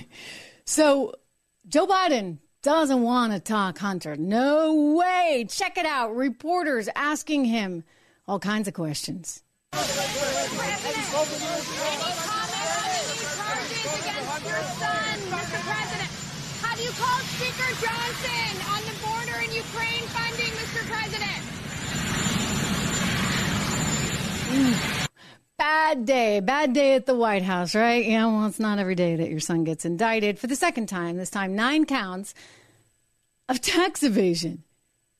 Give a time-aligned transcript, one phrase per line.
[0.64, 1.14] so
[1.68, 4.16] Joe Biden doesn't want to talk Hunter.
[4.16, 5.46] No way.
[5.48, 6.16] Check it out.
[6.16, 7.84] Reporters asking him
[8.26, 9.42] all kinds of questions.
[16.76, 20.84] Do you call Speaker Johnson on the border in Ukraine funding, Mr.
[20.84, 21.46] President?
[25.58, 28.04] Bad day, bad day at the White House, right?
[28.04, 31.16] Yeah, well, it's not every day that your son gets indicted for the second time.
[31.16, 32.34] This time, nine counts
[33.48, 34.64] of tax evasion.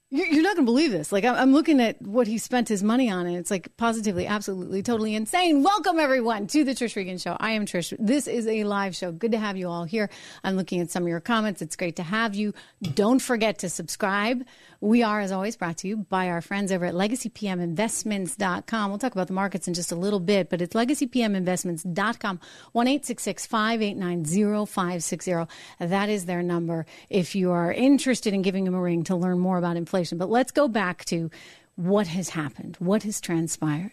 [0.09, 1.11] You're not going to believe this.
[1.11, 4.81] Like, I'm looking at what he spent his money on, and it's like positively, absolutely,
[4.81, 5.65] totally insane.
[5.65, 7.37] Welcome, everyone, to the Trish Regan Show.
[7.41, 7.93] I am Trish.
[7.99, 9.11] This is a live show.
[9.11, 10.09] Good to have you all here.
[10.45, 11.61] I'm looking at some of your comments.
[11.61, 12.55] It's great to have you.
[12.95, 14.45] Don't forget to subscribe.
[14.81, 18.91] We are, as always, brought to you by our friends over at legacypminvestments.com.
[18.91, 22.41] We'll talk about the markets in just a little bit, but it's legacypminvestments.com,
[22.73, 24.25] 1 589
[24.67, 25.35] 0560.
[25.81, 29.41] That is their number if you are interested in giving them a ring to learn
[29.41, 29.96] more about inflation.
[30.19, 31.31] But let's go back to
[31.77, 33.93] what has happened, what has transpired.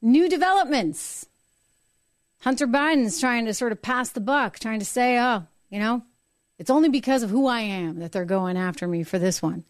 [0.00, 1.26] New developments.
[2.40, 6.02] Hunter Biden's trying to sort of pass the buck, trying to say, oh, you know,
[6.58, 9.64] it's only because of who I am that they're going after me for this one.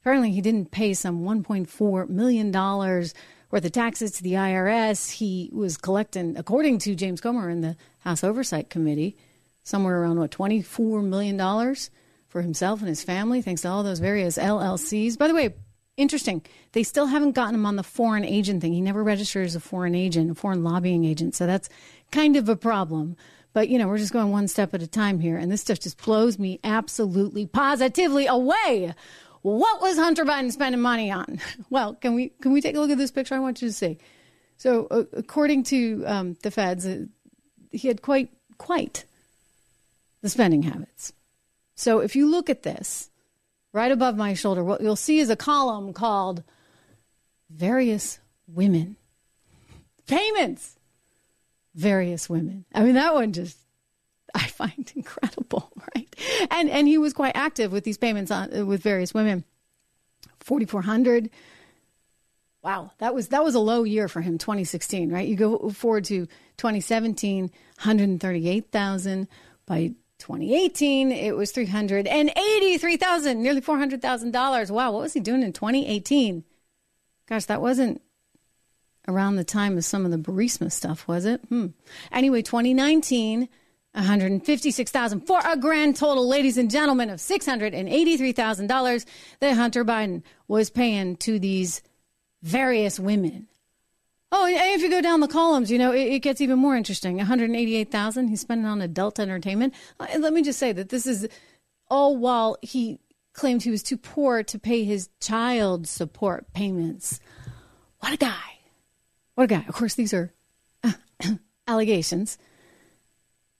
[0.00, 3.14] Apparently, he didn't pay some $1.4 million worth
[3.64, 5.12] of taxes to the IRS.
[5.12, 9.16] He was collecting, according to James Comer in the House Oversight Committee,
[9.62, 11.36] somewhere around, what, $24 million
[12.34, 15.16] for himself and his family, thanks to all those various LLCs.
[15.16, 15.54] By the way,
[15.96, 16.42] interesting.
[16.72, 18.72] They still haven't gotten him on the foreign agent thing.
[18.72, 21.36] He never registered as a foreign agent, a foreign lobbying agent.
[21.36, 21.68] So that's
[22.10, 23.16] kind of a problem.
[23.52, 25.36] But, you know, we're just going one step at a time here.
[25.36, 28.92] And this stuff just blows me absolutely, positively away.
[29.42, 31.38] What was Hunter Biden spending money on?
[31.70, 33.36] Well, can we can we take a look at this picture?
[33.36, 33.98] I want you to see.
[34.56, 37.04] So, uh, according to um, the feds, uh,
[37.70, 39.04] he had quite quite
[40.20, 41.12] the spending habits.
[41.74, 43.10] So, if you look at this
[43.72, 46.42] right above my shoulder, what you'll see is a column called
[47.50, 48.96] "Various Women
[50.06, 50.76] Payments."
[51.74, 52.64] various women.
[52.74, 53.58] I mean, that one just
[54.34, 56.16] I find incredible, right?
[56.50, 59.44] And and he was quite active with these payments on uh, with various women.
[60.40, 61.30] Forty four hundred.
[62.62, 65.28] Wow, that was that was a low year for him, 2016, right?
[65.28, 69.28] You go forward to 2017, 138,000.
[69.66, 69.92] By
[70.24, 74.70] 2018, it was 383,000, nearly $400,000.
[74.70, 76.44] Wow, what was he doing in 2018?
[77.28, 78.00] Gosh, that wasn't
[79.06, 81.42] around the time of some of the Burisma stuff, was it?
[81.50, 81.66] Hmm.
[82.10, 83.50] Anyway, 2019,
[83.92, 89.04] 156,000 for a grand total, ladies and gentlemen, of $683,000
[89.40, 91.82] that Hunter Biden was paying to these
[92.42, 93.46] various women.
[94.36, 96.76] Oh, and if you go down the columns, you know, it, it gets even more
[96.76, 97.18] interesting.
[97.18, 99.74] 188,000 he's spending on adult entertainment.
[100.00, 101.28] Uh, let me just say that this is
[101.88, 102.98] all while he
[103.32, 107.20] claimed he was too poor to pay his child support payments.
[108.00, 108.58] What a guy.
[109.36, 109.64] What a guy.
[109.68, 110.32] Of course, these are
[111.68, 112.36] allegations.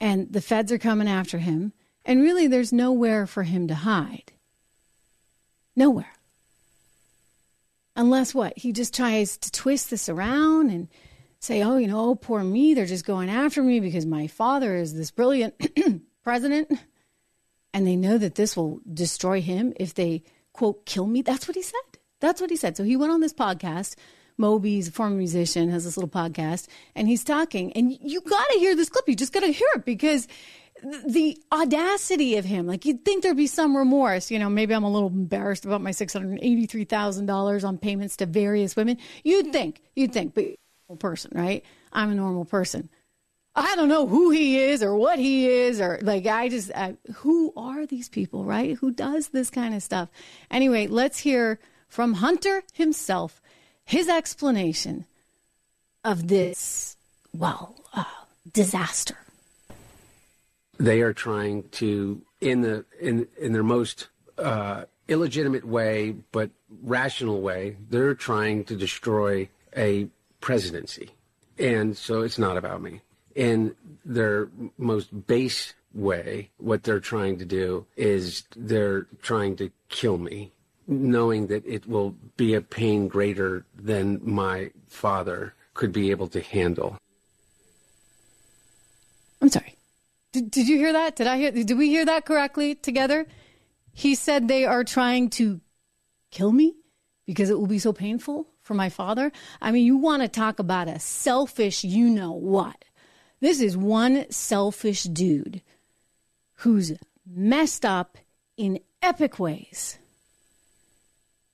[0.00, 1.72] And the feds are coming after him.
[2.04, 4.32] And really, there's nowhere for him to hide.
[5.76, 6.14] Nowhere.
[7.96, 8.58] Unless what?
[8.58, 10.88] He just tries to twist this around and
[11.38, 12.74] say, oh, you know, oh, poor me.
[12.74, 15.54] They're just going after me because my father is this brilliant
[16.24, 16.72] president.
[17.72, 20.22] And they know that this will destroy him if they,
[20.52, 21.22] quote, kill me.
[21.22, 21.80] That's what he said.
[22.20, 22.76] That's what he said.
[22.76, 23.96] So he went on this podcast
[24.36, 27.72] Moby's a former musician, has this little podcast, and he's talking.
[27.74, 29.08] And you got to hear this clip.
[29.08, 30.26] You just got to hear it because
[30.82, 34.30] the audacity of him, like you'd think there'd be some remorse.
[34.30, 38.98] You know, maybe I'm a little embarrassed about my $683,000 on payments to various women.
[39.22, 40.44] You'd think, you'd think, but
[40.90, 41.64] a person, right?
[41.92, 42.88] I'm a normal person.
[43.56, 46.96] I don't know who he is or what he is or like I just I,
[47.14, 48.76] who are these people, right?
[48.78, 50.08] Who does this kind of stuff?
[50.50, 53.40] Anyway, let's hear from Hunter himself
[53.84, 55.04] his explanation
[56.02, 56.96] of this,
[57.32, 58.04] well, uh,
[58.52, 59.16] disaster.
[60.78, 66.50] They are trying to, in the in in their most uh, illegitimate way, but
[66.82, 70.08] rational way, they're trying to destroy a
[70.40, 71.10] presidency,
[71.58, 73.00] and so it's not about me.
[73.34, 73.74] In
[74.04, 74.48] their
[74.78, 80.52] most base way, what they're trying to do is they're trying to kill me
[80.86, 86.40] knowing that it will be a pain greater than my father could be able to
[86.40, 86.98] handle.
[89.40, 89.73] I'm sorry.
[90.34, 91.14] Did, did you hear that?
[91.14, 91.52] Did I hear?
[91.52, 93.28] Did we hear that correctly together?
[93.92, 95.60] He said they are trying to
[96.32, 96.74] kill me
[97.24, 99.30] because it will be so painful for my father.
[99.62, 102.84] I mean, you want to talk about a selfish, you know what?
[103.38, 105.62] This is one selfish dude
[106.54, 106.92] who's
[107.24, 108.18] messed up
[108.56, 109.98] in epic ways.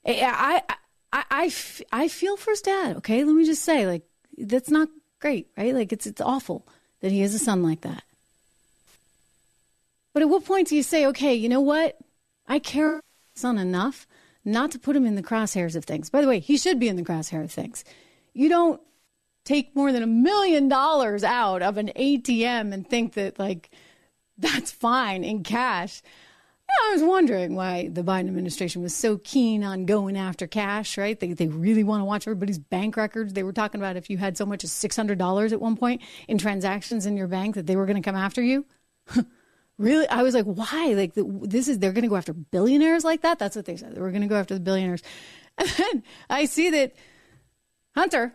[0.07, 0.75] I, I,
[1.13, 2.97] I, I, f- I feel for his dad.
[2.97, 4.05] Okay, let me just say, like,
[4.39, 4.89] that's not
[5.21, 5.75] great, right?
[5.75, 6.67] Like, it's it's awful
[7.03, 8.05] that he has a son like that.
[10.13, 11.99] But at what point do you say, okay, you know what?
[12.47, 13.01] I care
[13.35, 14.07] son enough
[14.45, 16.11] not to put him in the crosshairs of things.
[16.11, 17.85] By the way, he should be in the crosshair of things.
[18.33, 18.81] You don't
[19.45, 23.71] take more than a million dollars out of an ATM and think that like
[24.39, 26.03] that's fine in cash.
[26.71, 31.19] I was wondering why the Biden administration was so keen on going after cash, right?
[31.19, 33.33] They, they really want to watch everybody's bank records.
[33.33, 36.39] They were talking about if you had so much as $600 at one point in
[36.39, 38.67] transactions in your bank that they were going to come after you.
[39.81, 40.07] really?
[40.09, 40.93] I was like, why?
[40.95, 43.39] Like, this is, they're going to go after billionaires like that?
[43.39, 43.95] That's what they said.
[43.95, 45.03] They were going to go after the billionaires.
[45.59, 46.95] And then I see that
[47.95, 48.33] Hunter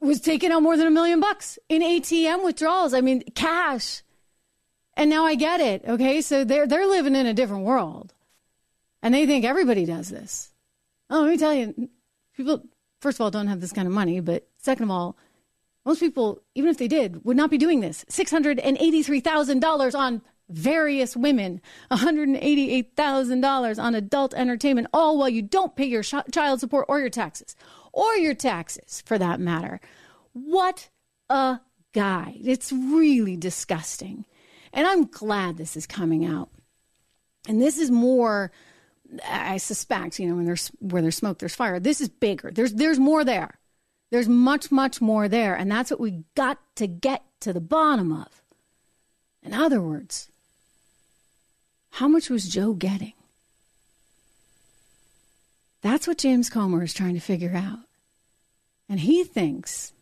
[0.00, 2.94] was taking out more than a million bucks in ATM withdrawals.
[2.94, 4.02] I mean, cash
[4.96, 5.84] and now I get it.
[5.86, 6.22] Okay.
[6.22, 8.14] So they're, they're living in a different world
[9.02, 10.52] and they think everybody does this.
[11.10, 11.90] Oh, let me tell you,
[12.34, 12.64] people,
[13.00, 14.20] first of all, don't have this kind of money.
[14.20, 15.18] But second of all,
[15.84, 18.04] most people, even if they did, would not be doing this.
[18.06, 21.60] $683,000 on various women,
[21.90, 27.10] $188,000 on adult entertainment, all while you don't pay your sh- child support or your
[27.10, 27.56] taxes,
[27.92, 29.80] or your taxes for that matter.
[30.32, 30.88] What
[31.30, 31.60] a
[31.92, 32.36] guy.
[32.42, 34.24] It's really disgusting.
[34.72, 36.50] And I'm glad this is coming out.
[37.48, 38.50] And this is more,
[39.28, 41.78] I suspect, you know, when there's where there's smoke, there's fire.
[41.78, 42.50] This is bigger.
[42.50, 43.58] There's there's more there.
[44.14, 45.56] There's much, much more there.
[45.56, 48.28] And that's what we got to get to the bottom of.
[49.42, 50.28] In other words,
[51.90, 53.14] how much was Joe getting?
[55.82, 57.80] That's what James Comer is trying to figure out.
[58.88, 59.92] And he thinks,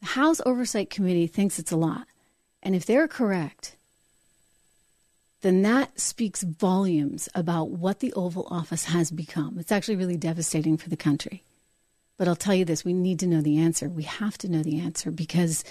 [0.00, 2.06] the House Oversight Committee thinks it's a lot.
[2.62, 3.76] And if they're correct,
[5.42, 9.58] then that speaks volumes about what the Oval Office has become.
[9.58, 11.44] It's actually really devastating for the country.
[12.20, 13.88] But I'll tell you this we need to know the answer.
[13.88, 15.64] We have to know the answer because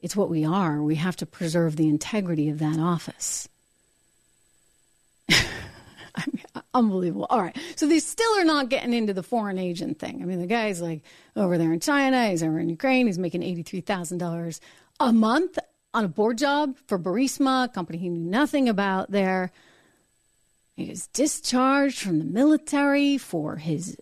[0.00, 0.82] it's what we are.
[0.82, 3.48] We have to preserve the integrity of that office.
[5.30, 6.44] I mean,
[6.74, 7.28] unbelievable.
[7.30, 7.56] All right.
[7.76, 10.22] So they still are not getting into the foreign agent thing.
[10.22, 11.02] I mean, the guy's like
[11.36, 14.58] over there in China, he's over in Ukraine, he's making $83,000
[14.98, 15.56] a month
[15.94, 19.52] on a board job for Burisma, a company he knew nothing about there.
[20.74, 23.96] He was discharged from the military for his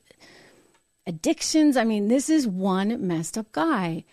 [1.07, 1.77] addictions.
[1.77, 4.05] I mean, this is one messed up guy.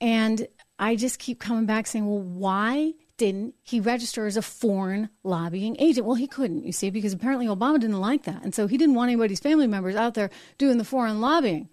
[0.00, 0.46] And
[0.78, 5.76] I just keep coming back saying, well, why didn't he register as a foreign lobbying
[5.78, 6.06] agent?
[6.06, 8.42] Well, he couldn't, you see, because apparently Obama didn't like that.
[8.42, 11.68] And so he didn't want anybody's family members out there doing the foreign lobbying.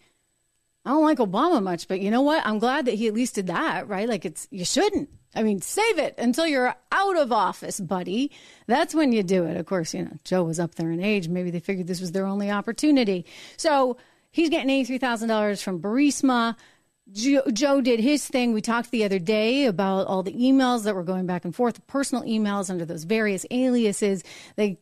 [0.86, 2.46] I don't like Obama much, but you know what?
[2.46, 4.08] I'm glad that he at least did that, right?
[4.08, 5.10] Like it's you shouldn't.
[5.36, 8.32] I mean, save it until you're out of office, buddy.
[8.66, 9.58] That's when you do it.
[9.58, 11.28] Of course, you know, Joe was up there in age.
[11.28, 13.26] Maybe they figured this was their only opportunity.
[13.56, 13.98] So
[14.38, 16.56] he's getting $83,000 from Burisma.
[17.12, 18.54] Joe, Joe did his thing.
[18.54, 21.86] We talked the other day about all the emails that were going back and forth,
[21.88, 24.24] personal emails under those various aliases.
[24.56, 24.80] They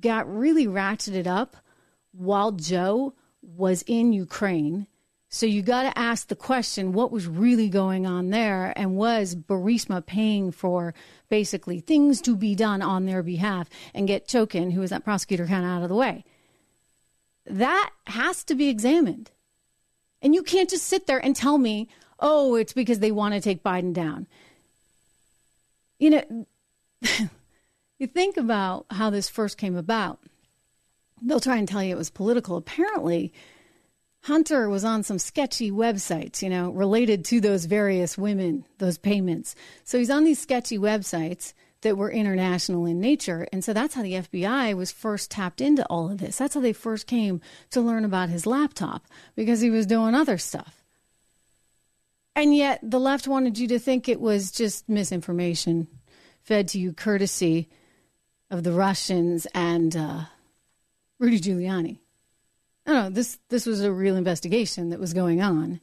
[0.00, 1.56] got really ratcheted up
[2.12, 4.86] while Joe was in Ukraine
[5.34, 9.34] so you got to ask the question what was really going on there and was
[9.34, 10.94] Burisma paying for
[11.28, 15.44] basically things to be done on their behalf and get Shokin, who was that prosecutor,
[15.44, 16.24] kind of out of the way?
[17.46, 19.30] That has to be examined.
[20.22, 23.40] And you can't just sit there and tell me, oh, it's because they want to
[23.40, 24.26] take Biden down.
[25.98, 26.46] You know,
[27.98, 30.20] you think about how this first came about.
[31.22, 32.56] They'll try and tell you it was political.
[32.56, 33.32] Apparently,
[34.22, 39.54] Hunter was on some sketchy websites, you know, related to those various women, those payments.
[39.84, 41.52] So he's on these sketchy websites
[41.84, 43.46] that were international in nature.
[43.52, 46.38] And so that's how the FBI was first tapped into all of this.
[46.38, 50.38] That's how they first came to learn about his laptop because he was doing other
[50.38, 50.82] stuff.
[52.34, 55.86] And yet the left wanted you to think it was just misinformation
[56.42, 57.68] fed to you courtesy
[58.50, 60.20] of the Russians and uh,
[61.18, 61.98] Rudy Giuliani.
[62.86, 65.80] No, no, this this was a real investigation that was going on,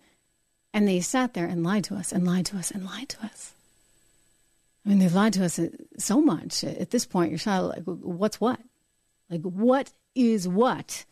[0.71, 3.25] and they sat there and lied to us and lied to us and lied to
[3.25, 3.53] us.
[4.85, 5.59] I mean, they've lied to us
[5.97, 6.63] so much.
[6.63, 8.59] At this point, you're of like, what's what?
[9.29, 11.05] Like, what is what?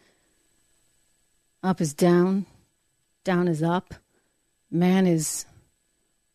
[1.61, 2.45] Up is down,
[3.23, 3.93] down is up,
[4.71, 5.45] man is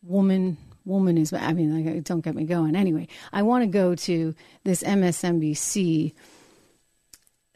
[0.02, 1.32] woman, woman is.
[1.32, 2.76] I mean, like, don't get me going.
[2.76, 6.12] Anyway, I want to go to this MSNBC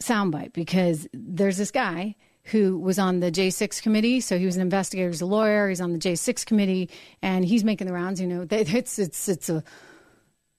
[0.03, 2.15] soundbite because there's this guy
[2.45, 4.21] who was on the J6 committee.
[4.21, 6.91] So he was an investigator, he's a lawyer, he's on the J6 committee,
[7.23, 8.21] and he's making the rounds.
[8.21, 9.63] You know, it's it's it's a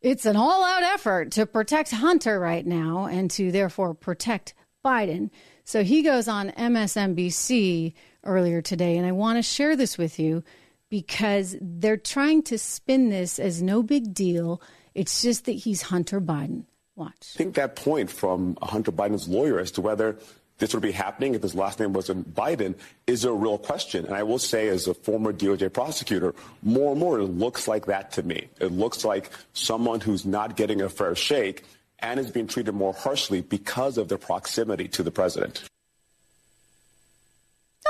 [0.02, 4.54] it's an all out effort to protect Hunter right now and to therefore protect
[4.86, 5.30] Biden.
[5.66, 7.94] So he goes on MSNBC
[8.24, 10.44] earlier today, and I want to share this with you
[10.90, 14.62] because they're trying to spin this as no big deal.
[14.96, 16.66] It's just that he's Hunter Biden.
[16.96, 17.34] Watch.
[17.36, 20.18] Think that point from Hunter Biden's lawyer as to whether
[20.60, 22.76] this would be happening if his last name wasn't Biden
[23.08, 24.06] is a real question.
[24.06, 27.86] And I will say, as a former DOJ prosecutor, more and more it looks like
[27.88, 28.50] that to me.
[28.60, 31.64] It looks like someone who's not getting a fair shake
[32.00, 35.64] and is being treated more harshly because of their proximity to the president.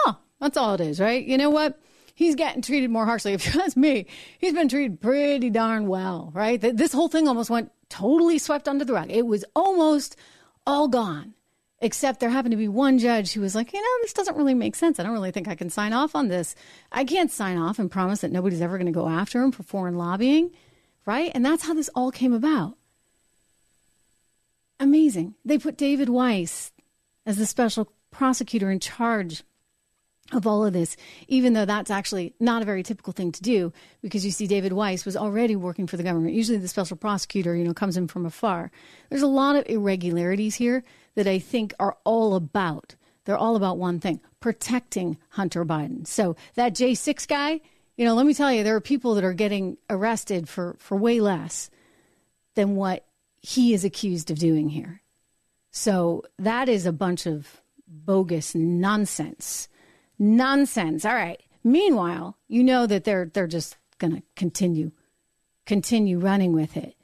[0.06, 1.24] Oh, that's all it is, right?
[1.26, 1.80] You know what?
[2.14, 3.34] He's getting treated more harshly.
[3.40, 4.06] If you ask me,
[4.40, 6.60] he's been treated pretty darn well, right?
[6.60, 9.10] This whole thing almost went totally swept under the rug.
[9.10, 10.16] It was almost
[10.68, 11.34] all gone.
[11.82, 14.54] Except there happened to be one judge who was like, you know, this doesn't really
[14.54, 15.00] make sense.
[15.00, 16.54] I don't really think I can sign off on this.
[16.92, 19.64] I can't sign off and promise that nobody's ever going to go after him for
[19.64, 20.52] foreign lobbying,
[21.06, 21.32] right?
[21.34, 22.76] And that's how this all came about.
[24.80, 25.36] Amazing.
[25.46, 26.72] They put David Weiss
[27.26, 29.44] as the special prosecutor in charge
[30.32, 30.96] of all of this,
[31.28, 34.74] even though that's actually not a very typical thing to do, because you see, David
[34.74, 36.36] Weiss was already working for the government.
[36.36, 38.72] Usually, the special prosecutor, you know, comes in from afar.
[39.10, 40.84] There's a lot of irregularities here
[41.16, 42.96] that I think are all about.
[43.26, 46.08] They're all about one thing: protecting Hunter Biden.
[46.08, 47.62] So that J6 guy,
[47.98, 50.98] you know, let me tell you, there are people that are getting arrested for for
[50.98, 51.70] way less
[52.56, 53.06] than what
[53.42, 55.02] he is accused of doing here.
[55.72, 59.70] So that is a bunch of bogus nonsense
[60.20, 61.06] Nonsense.
[61.06, 61.42] All right.
[61.64, 64.92] Meanwhile, you know that they're they're just going to continue
[65.66, 66.96] continue running with it.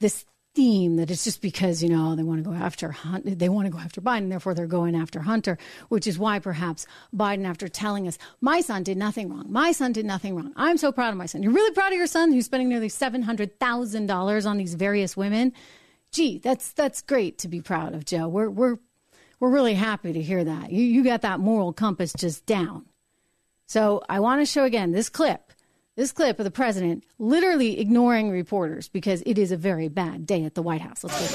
[0.00, 3.48] This theme that it's just because you know they want to go after Hunt, they
[3.48, 7.46] want to go after Biden, therefore they're going after Hunter, which is why perhaps Biden,
[7.46, 9.46] after telling us, "My son did nothing wrong.
[9.48, 10.52] My son did nothing wrong.
[10.56, 11.42] I'm so proud of my son.
[11.42, 14.74] You're really proud of your son who's spending nearly seven hundred thousand dollars on these
[14.74, 15.52] various women.
[16.12, 18.28] Gee, that's that's great to be proud of, Joe.
[18.28, 18.78] We're we're
[19.40, 20.70] we're really happy to hear that.
[20.70, 22.86] You, you got that moral compass just down.
[23.66, 25.51] So I want to show again this clip,
[25.96, 30.44] this clip of the president literally ignoring reporters because it is a very bad day
[30.44, 31.04] at the White House.
[31.04, 31.26] Let's go.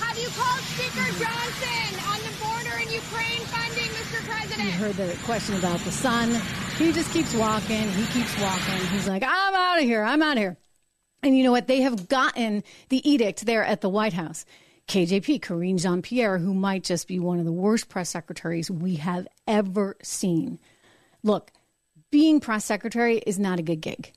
[0.00, 4.22] Have you called Speaker Johnson on the border in Ukraine funding, Mr.
[4.28, 4.64] President?
[4.64, 6.40] You heard the question about the son.
[6.78, 7.88] He just keeps walking.
[7.90, 8.86] He keeps walking.
[8.90, 10.02] He's like, I'm out of here.
[10.02, 10.56] I'm out of here.
[11.22, 11.66] And you know what?
[11.66, 14.44] They have gotten the edict there at the White House.
[14.88, 18.96] KJP, Karine Jean Pierre, who might just be one of the worst press secretaries we
[18.96, 20.58] have ever seen.
[21.22, 21.50] Look,
[22.10, 24.12] being press secretary is not a good gig.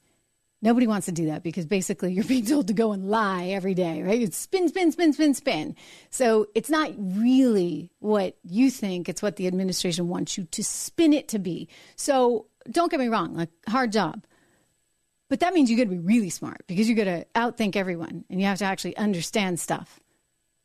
[0.61, 3.73] Nobody wants to do that because basically you're being told to go and lie every
[3.73, 4.21] day, right?
[4.21, 5.75] It's spin, spin, spin, spin, spin.
[6.09, 11.13] So it's not really what you think, it's what the administration wants you to spin
[11.13, 11.69] it to be.
[11.95, 14.25] So don't get me wrong, like, hard job.
[15.29, 18.25] But that means you got to be really smart because you got to outthink everyone
[18.29, 19.99] and you have to actually understand stuff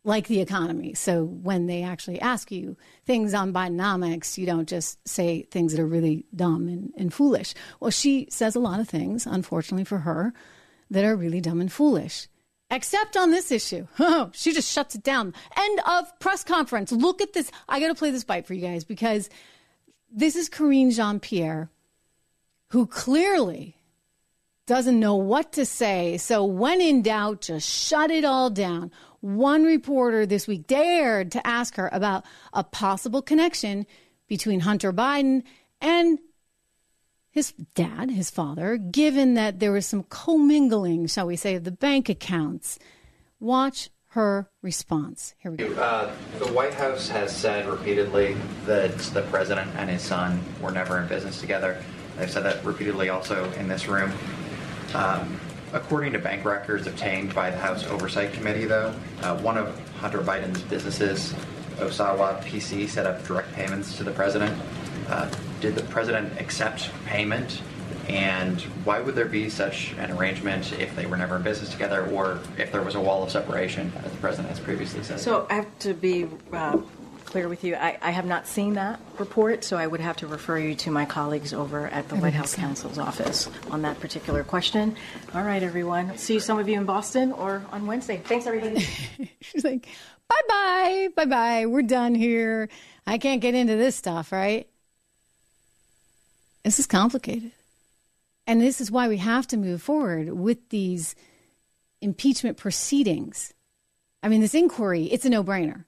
[0.05, 0.95] like the economy.
[0.95, 5.81] So when they actually ask you things on Bidenomics, you don't just say things that
[5.81, 7.55] are really dumb and, and foolish.
[7.79, 10.33] Well, she says a lot of things, unfortunately for her,
[10.91, 12.29] that are really dumb and foolish.
[12.71, 13.87] Except on this issue.
[14.01, 15.35] Oh, she just shuts it down.
[15.57, 16.91] End of press conference.
[16.91, 17.51] Look at this.
[17.69, 19.31] I got to play this bite for you guys because
[20.11, 21.71] this is Karine Jean Pierre,
[22.69, 23.77] who clearly
[24.67, 26.17] doesn't know what to say.
[26.17, 28.91] So, when in doubt, just shut it all down.
[29.23, 33.87] One reporter this week dared to ask her about a possible connection
[34.27, 35.45] between Hunter Biden
[35.81, 36.19] and
[37.31, 41.71] his dad, his father, given that there was some commingling, shall we say, of the
[41.71, 42.81] bank accounts.
[43.39, 45.35] Watch her response.
[45.39, 45.73] Here we go.
[45.73, 48.37] Uh, the White House has said repeatedly
[48.67, 51.81] that the president and his son were never in business together.
[52.19, 54.13] They've said that repeatedly also in this room.
[54.95, 55.39] Um,
[55.73, 60.19] according to bank records obtained by the House Oversight Committee, though, uh, one of Hunter
[60.19, 61.33] Biden's businesses,
[61.77, 64.59] Owasco PC, set up direct payments to the president.
[65.09, 67.63] Uh, did the president accept payment?
[68.09, 72.07] And why would there be such an arrangement if they were never in business together
[72.09, 75.21] or if there was a wall of separation, as the president has previously said?
[75.21, 76.79] So I have to be uh,
[77.33, 77.75] clear with you.
[77.75, 80.91] I, I, have not seen that report, so I would have to refer you to
[80.91, 84.95] my colleagues over at the White House counsel's office on that particular question.
[85.35, 86.19] All right, everyone.
[86.19, 88.19] See some of you in Boston or on Wednesday.
[88.19, 88.81] Thanks, everybody.
[89.41, 89.89] She's like,
[90.29, 91.65] bye bye, bye bye.
[91.65, 92.69] We're done here.
[93.07, 94.69] I can't get into this stuff, right?
[96.65, 97.53] This is complicated.
[98.47, 101.15] And this is why we have to move forward with these
[102.03, 103.55] impeachment proceedings.
[104.23, 105.87] I mean, this inquiry, it's a no brainer.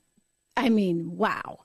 [0.56, 1.60] I mean, wow.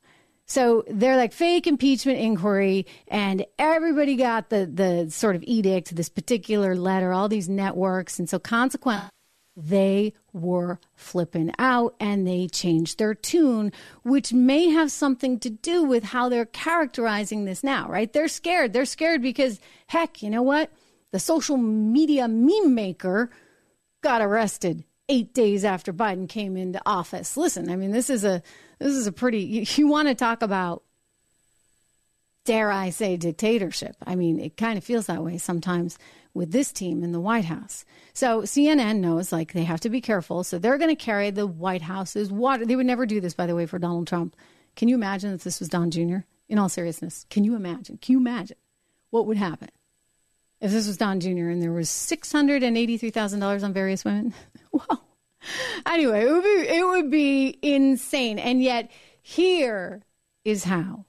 [0.45, 6.09] So they're like fake impeachment inquiry, and everybody got the the sort of edict, this
[6.09, 9.09] particular letter, all these networks, and so consequently,
[9.55, 13.71] they were flipping out and they changed their tune,
[14.03, 18.11] which may have something to do with how they're characterizing this now, right?
[18.11, 18.73] They're scared.
[18.73, 20.71] They're scared because, heck, you know what?
[21.11, 23.29] The social media meme maker
[24.01, 27.35] got arrested eight days after Biden came into office.
[27.35, 28.41] Listen, I mean, this is a
[28.79, 29.41] this is a pretty.
[29.41, 30.83] You, you want to talk about,
[32.45, 33.95] dare I say, dictatorship?
[34.05, 35.97] I mean, it kind of feels that way sometimes
[36.33, 37.85] with this team in the White House.
[38.13, 40.43] So CNN knows like they have to be careful.
[40.43, 42.65] So they're going to carry the White House's water.
[42.65, 44.35] They would never do this, by the way, for Donald Trump.
[44.75, 46.19] Can you imagine if this was Don Jr.?
[46.47, 47.99] In all seriousness, can you imagine?
[48.01, 48.57] Can you imagine
[49.11, 49.69] what would happen
[50.59, 51.49] if this was Don Jr.
[51.49, 54.33] and there was six hundred and eighty-three thousand dollars on various women?
[54.71, 55.01] wow.
[55.85, 58.37] Anyway, it would be it would be insane.
[58.37, 58.91] And yet,
[59.21, 60.03] here
[60.43, 61.05] is how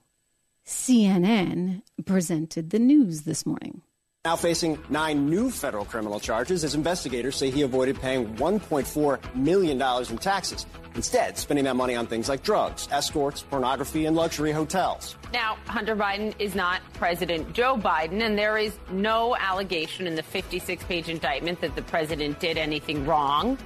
[0.65, 3.81] CNN presented the news this morning.
[4.23, 9.81] Now facing nine new federal criminal charges as investigators say he avoided paying $1.4 million
[9.81, 15.15] in taxes, instead, spending that money on things like drugs, escorts, pornography, and luxury hotels.
[15.33, 20.21] Now, Hunter Biden is not President Joe Biden, and there is no allegation in the
[20.21, 23.57] 56 page indictment that the president did anything wrong.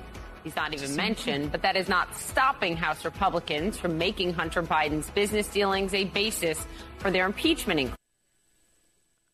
[0.46, 5.10] He's not even mentioned, but that is not stopping House Republicans from making Hunter Biden's
[5.10, 6.68] business dealings a basis
[7.00, 7.98] for their impeachment inquiry.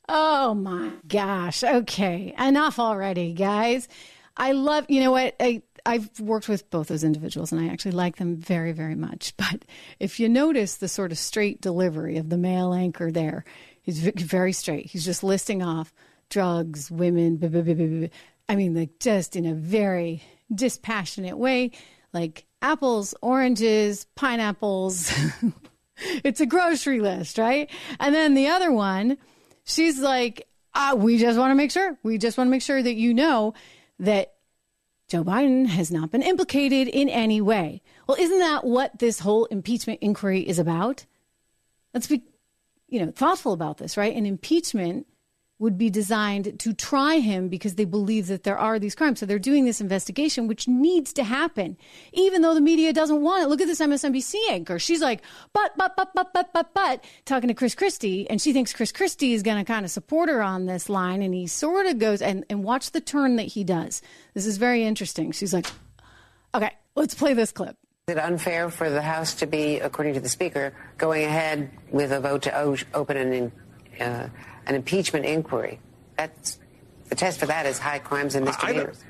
[0.08, 1.65] Oh my gosh.
[1.65, 2.34] Okay.
[2.39, 3.89] Enough already, guys.
[4.38, 5.36] I love, you know what?
[5.41, 9.34] I, I've worked with both those individuals and I actually like them very, very much.
[9.36, 9.65] But
[10.00, 13.44] if you notice the sort of straight delivery of the male anchor there,
[13.82, 14.86] he's very straight.
[14.86, 15.94] He's just listing off
[16.30, 18.08] drugs, women, blah, blah, blah,
[18.48, 21.72] I mean, like just in a very dispassionate way,
[22.13, 25.12] like apples, oranges, pineapples.
[26.24, 27.70] it's a grocery list, right?
[28.00, 29.17] And then the other one,
[29.63, 31.98] she's like, ah, we just want to make sure.
[32.03, 33.53] We just want to make sure that you know
[34.00, 34.33] that
[35.07, 37.81] Joe Biden has not been implicated in any way.
[38.07, 41.05] Well, isn't that what this whole impeachment inquiry is about?
[41.94, 42.24] Let's be,
[42.87, 44.16] you know, thoughtful about this, right?
[44.16, 45.07] An impeachment
[45.61, 49.19] would be designed to try him because they believe that there are these crimes.
[49.19, 51.77] So they're doing this investigation, which needs to happen,
[52.13, 53.47] even though the media doesn't want it.
[53.47, 54.79] Look at this MSNBC anchor.
[54.79, 55.21] She's like,
[55.53, 58.91] but, but, but, but, but, but, but, talking to Chris Christie, and she thinks Chris
[58.91, 61.21] Christie is going to kind of support her on this line.
[61.21, 64.01] And he sort of goes, and, and watch the turn that he does.
[64.33, 65.31] This is very interesting.
[65.31, 65.67] She's like,
[66.55, 67.77] okay, let's play this clip.
[68.07, 72.11] Is it unfair for the House to be, according to the Speaker, going ahead with
[72.11, 73.51] a vote to open an
[74.01, 74.27] uh,
[74.66, 75.79] an impeachment inquiry.
[76.18, 76.59] That's
[77.09, 79.03] the test for that is high crimes and misdemeanors.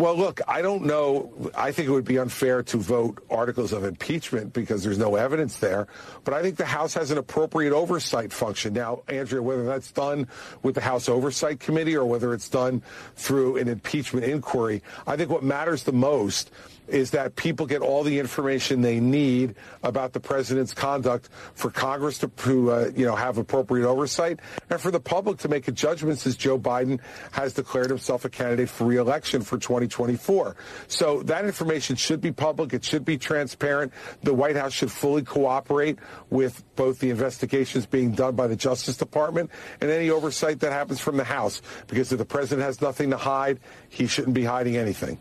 [0.00, 1.50] Well, look, I don't know.
[1.54, 5.58] I think it would be unfair to vote articles of impeachment because there's no evidence
[5.58, 5.88] there.
[6.24, 8.72] But I think the House has an appropriate oversight function.
[8.72, 10.26] Now, Andrea, whether that's done
[10.62, 12.82] with the House Oversight Committee or whether it's done
[13.16, 16.50] through an impeachment inquiry, I think what matters the most
[16.90, 22.18] is that people get all the information they need about the president's conduct for Congress
[22.18, 25.72] to, to uh, you know, have appropriate oversight and for the public to make a
[25.72, 27.00] judgment since Joe Biden
[27.32, 30.56] has declared himself a candidate for reelection for 2024.
[30.88, 32.72] So that information should be public.
[32.72, 33.92] It should be transparent.
[34.22, 35.98] The White House should fully cooperate
[36.30, 39.50] with both the investigations being done by the Justice Department
[39.80, 41.62] and any oversight that happens from the House.
[41.86, 45.18] Because if the president has nothing to hide, he shouldn't be hiding anything.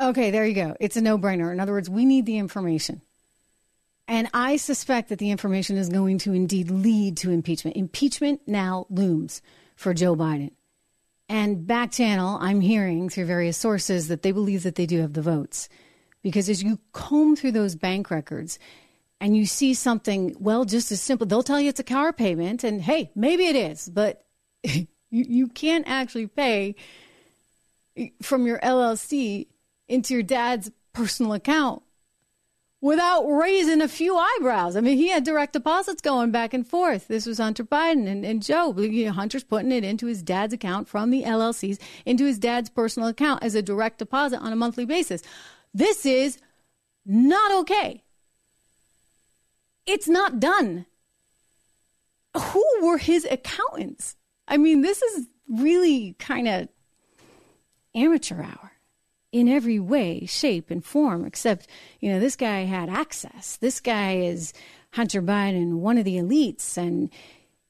[0.00, 0.76] Okay, there you go.
[0.80, 1.52] It's a no brainer.
[1.52, 3.02] In other words, we need the information.
[4.08, 7.76] And I suspect that the information is going to indeed lead to impeachment.
[7.76, 9.42] Impeachment now looms
[9.76, 10.50] for Joe Biden.
[11.28, 15.14] And back channel, I'm hearing through various sources that they believe that they do have
[15.14, 15.68] the votes.
[16.22, 18.58] Because as you comb through those bank records
[19.20, 22.64] and you see something, well, just as simple, they'll tell you it's a car payment.
[22.64, 24.24] And hey, maybe it is, but
[24.62, 26.74] you, you can't actually pay
[28.20, 29.46] from your LLC
[29.92, 31.82] into your dad's personal account
[32.80, 34.74] without raising a few eyebrows.
[34.74, 37.08] I mean, he had direct deposits going back and forth.
[37.08, 38.74] This was Hunter Biden and, and Joe.
[38.76, 42.70] You know, Hunter's putting it into his dad's account from the LLCs into his dad's
[42.70, 45.22] personal account as a direct deposit on a monthly basis.
[45.74, 46.38] This is
[47.04, 48.02] not okay.
[49.86, 50.86] It's not done.
[52.36, 54.16] Who were his accountants?
[54.48, 56.68] I mean, this is really kind of
[57.94, 58.71] amateur hour
[59.32, 61.66] in every way, shape, and form, except,
[62.00, 63.56] you know, this guy had access.
[63.56, 64.52] This guy is
[64.92, 67.10] Hunter Biden, one of the elites, and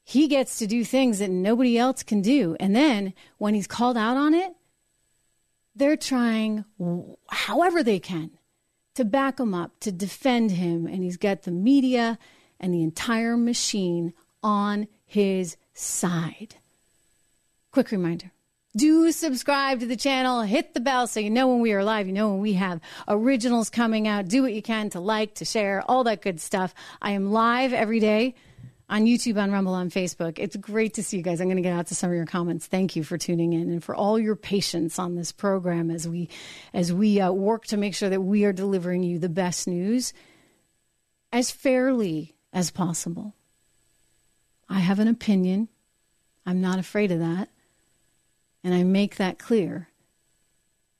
[0.05, 2.57] he gets to do things that nobody else can do.
[2.59, 4.53] And then when he's called out on it,
[5.75, 6.64] they're trying
[7.31, 8.31] however they can
[8.94, 10.87] to back him up, to defend him.
[10.87, 12.18] And he's got the media
[12.61, 16.57] and the entire machine on his side.
[17.70, 18.33] Quick reminder
[18.77, 22.07] do subscribe to the channel, hit the bell so you know when we are live,
[22.07, 24.29] you know when we have originals coming out.
[24.29, 26.75] Do what you can to like, to share, all that good stuff.
[27.01, 28.35] I am live every day
[28.89, 30.39] on YouTube, on Rumble, on Facebook.
[30.39, 31.41] It's great to see you guys.
[31.41, 32.67] I'm going to get out to some of your comments.
[32.67, 36.29] Thank you for tuning in and for all your patience on this program as we
[36.73, 40.15] as we uh, work to make sure that we are delivering you the best news
[41.31, 43.35] as fairly as possible.
[44.69, 45.69] I have an opinion.
[46.47, 47.49] I'm not afraid of that.
[48.64, 49.88] And I make that clear.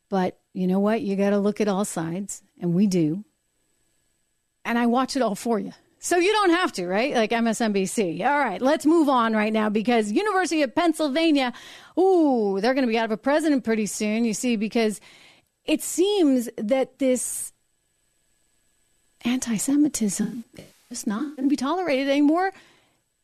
[0.09, 1.01] But you know what?
[1.03, 3.25] You got to look at all sides, and we do.
[4.65, 5.73] And I watch it all for you.
[6.05, 7.15] So you don't have to, right?
[7.15, 8.27] Like MSNBC.
[8.27, 11.53] All right, let's move on right now because University of Pennsylvania,
[11.97, 15.01] ooh, they're going to be out of a president pretty soon, you see, because
[15.65, 17.53] it seems that this
[19.25, 20.43] anti Semitism
[20.91, 22.53] is not going to be tolerated anymore.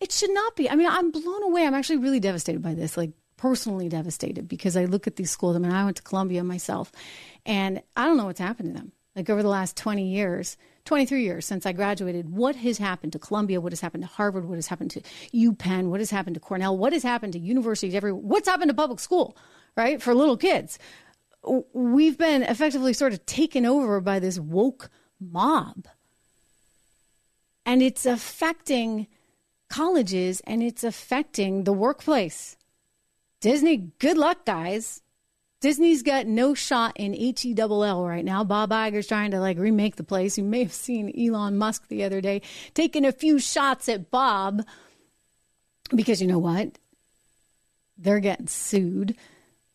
[0.00, 0.70] It should not be.
[0.70, 1.66] I mean, I'm blown away.
[1.66, 5.56] I'm actually really devastated by this, like personally devastated because I look at these schools.
[5.56, 6.92] I mean, I went to Columbia myself,
[7.46, 8.92] and I don't know what's happened to them.
[9.16, 13.18] Like over the last 20 years, 23 years since I graduated, what has happened to
[13.18, 13.60] Columbia?
[13.60, 14.44] What has happened to Harvard?
[14.44, 15.00] What has happened to
[15.34, 15.88] UPenn?
[15.88, 16.76] What has happened to Cornell?
[16.76, 18.20] What has happened to universities everywhere?
[18.20, 19.36] What's happened to public school,
[19.76, 20.00] right?
[20.00, 20.78] For little kids.
[21.72, 25.88] We've been effectively sort of taken over by this woke mob.
[27.66, 29.08] And it's affecting
[29.68, 32.56] colleges and it's affecting the workplace.
[33.40, 35.02] Disney, good luck, guys.
[35.60, 38.44] Disney's got no shot in H-E-double-L right now.
[38.44, 40.38] Bob Iger's trying to like remake the place.
[40.38, 42.42] You may have seen Elon Musk the other day
[42.74, 44.64] taking a few shots at Bob
[45.94, 46.78] because you know what?
[47.96, 49.16] They're getting sued.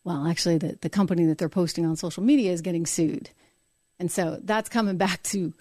[0.04, 3.30] Well, actually, the, the company that they're posting on social media is getting sued.
[3.98, 5.54] And so that's coming back to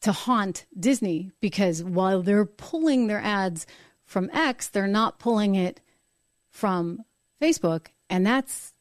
[0.00, 3.66] to haunt Disney because while they're pulling their ads
[4.04, 5.80] from X, they're not pulling it
[6.50, 7.02] from
[7.40, 7.86] Facebook.
[8.10, 8.74] And that's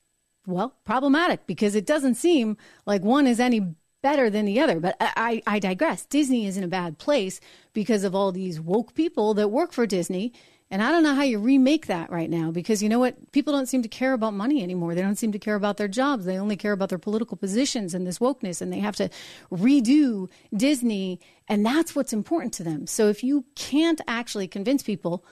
[0.48, 4.80] well, problematic because it doesn't seem like one is any better than the other.
[4.80, 6.06] But I, I, digress.
[6.06, 7.42] Disney is in a bad place
[7.74, 10.32] because of all these woke people that work for Disney.
[10.70, 13.32] And I don't know how you remake that right now because you know what?
[13.32, 14.96] People don't seem to care about money anymore.
[14.96, 16.26] They don't seem to care about their jobs.
[16.26, 18.62] They only care about their political positions and this wokeness.
[18.62, 19.10] And they have to
[19.52, 21.20] redo Disney.
[21.48, 22.86] And that's what's important to them.
[22.88, 25.26] So if you can't actually convince people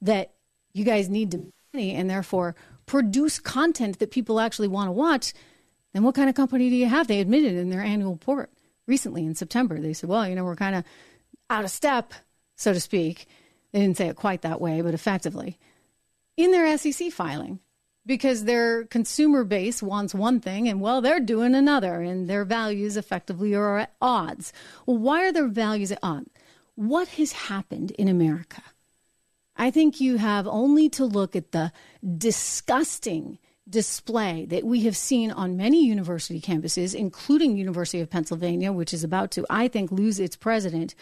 [0.00, 0.32] that
[0.72, 2.54] you guys need to money and therefore
[2.86, 5.32] produce content that people actually want to watch,
[5.92, 7.06] then what kind of company do you have?
[7.06, 8.50] They admitted in their annual report
[8.86, 9.78] recently in September.
[9.78, 10.84] They said, well, you know, we're kind of
[11.50, 12.14] out of step,
[12.56, 13.26] so to speak.
[13.72, 15.58] They didn't say it quite that way, but effectively
[16.36, 17.60] in their SEC filing
[18.04, 22.96] because their consumer base wants one thing and well they're doing another and their values
[22.96, 24.52] effectively are at odds.
[24.86, 26.30] Well, why are their values at odds?
[26.74, 28.62] What has happened in America?
[29.56, 31.72] I think you have only to look at the
[32.16, 33.38] disgusting
[33.68, 39.04] display that we have seen on many university campuses, including University of Pennsylvania, which is
[39.04, 40.94] about to, I think, lose its president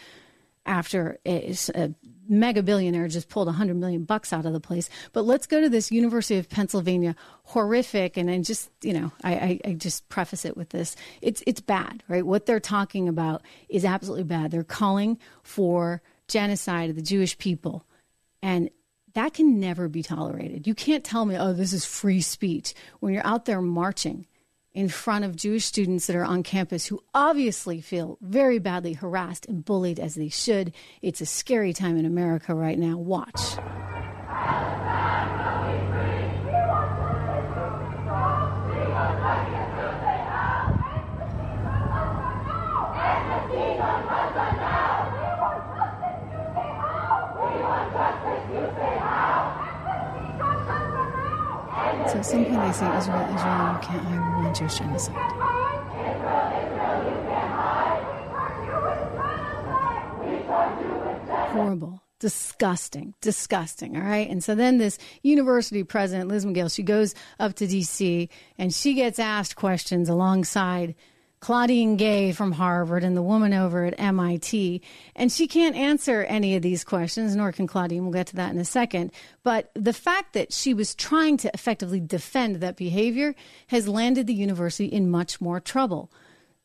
[0.65, 1.91] after a, a
[2.29, 4.89] mega billionaire just pulled 100 million bucks out of the place.
[5.11, 9.33] But let's go to this University of Pennsylvania horrific, and then just you know, I,
[9.33, 12.25] I, I just preface it with this: it's it's bad, right?
[12.25, 14.51] What they're talking about is absolutely bad.
[14.51, 17.85] They're calling for genocide of the Jewish people
[18.41, 18.69] and
[19.13, 20.67] that can never be tolerated.
[20.67, 24.25] You can't tell me, oh, this is free speech when you're out there marching
[24.73, 29.45] in front of Jewish students that are on campus who obviously feel very badly harassed
[29.47, 30.73] and bullied as they should.
[31.01, 32.97] It's a scary time in America right now.
[32.97, 33.57] Watch.
[52.21, 55.15] At some point they say, Israel, Israel, you can't hire one Jewish genocide.
[61.49, 63.97] Horrible disgusting, disgusting.
[63.97, 64.29] All right.
[64.29, 68.29] And so then this university president, Liz Magill, she goes up to DC
[68.59, 70.93] and she gets asked questions alongside
[71.41, 74.81] Claudine Gay from Harvard and the woman over at MIT.
[75.15, 78.03] And she can't answer any of these questions, nor can Claudine.
[78.03, 79.11] We'll get to that in a second.
[79.43, 83.33] But the fact that she was trying to effectively defend that behavior
[83.67, 86.11] has landed the university in much more trouble.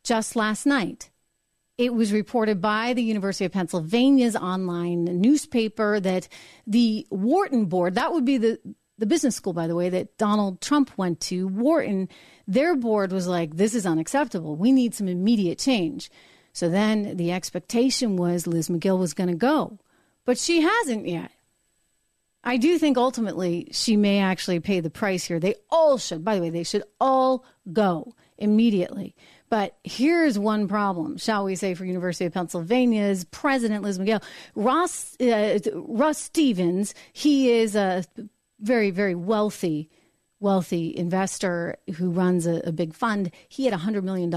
[0.05, 1.11] Just last night,
[1.79, 6.29] it was reported by the University of Pennsylvania's online newspaper that
[6.67, 8.59] the Wharton board, that would be the
[8.98, 12.09] the business school, by the way, that Donald Trump went to, Wharton,
[12.46, 14.56] their board was like, this is unacceptable.
[14.56, 16.11] We need some immediate change.
[16.52, 19.78] So then the expectation was Liz Magill was going to go,
[20.24, 21.30] but she hasn't yet.
[22.42, 25.40] I do think ultimately she may actually pay the price here.
[25.40, 26.24] They all should.
[26.24, 29.16] By the way, they should all go immediately.
[29.48, 34.22] But here's one problem, shall we say, for University of Pennsylvania's president, Liz Magill,
[34.54, 38.04] Ross, uh, Russ Stevens, he is a
[38.61, 39.90] very, very wealthy,
[40.40, 43.31] wealthy investor who runs a, a big fund.
[43.49, 44.31] He had $100 million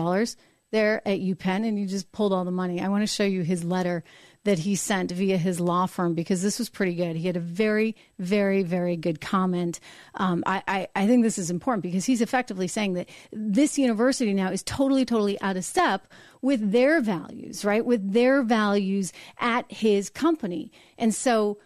[0.71, 2.82] there at UPenn, and he just pulled all the money.
[2.82, 4.03] I want to show you his letter
[4.45, 7.15] that he sent via his law firm because this was pretty good.
[7.15, 9.79] He had a very, very, very good comment.
[10.15, 14.34] Um, I, I, I think this is important because he's effectively saying that this university
[14.34, 16.08] now is totally, totally out of step
[16.41, 17.86] with their values, right?
[17.86, 20.71] With their values at his company.
[20.97, 21.58] And so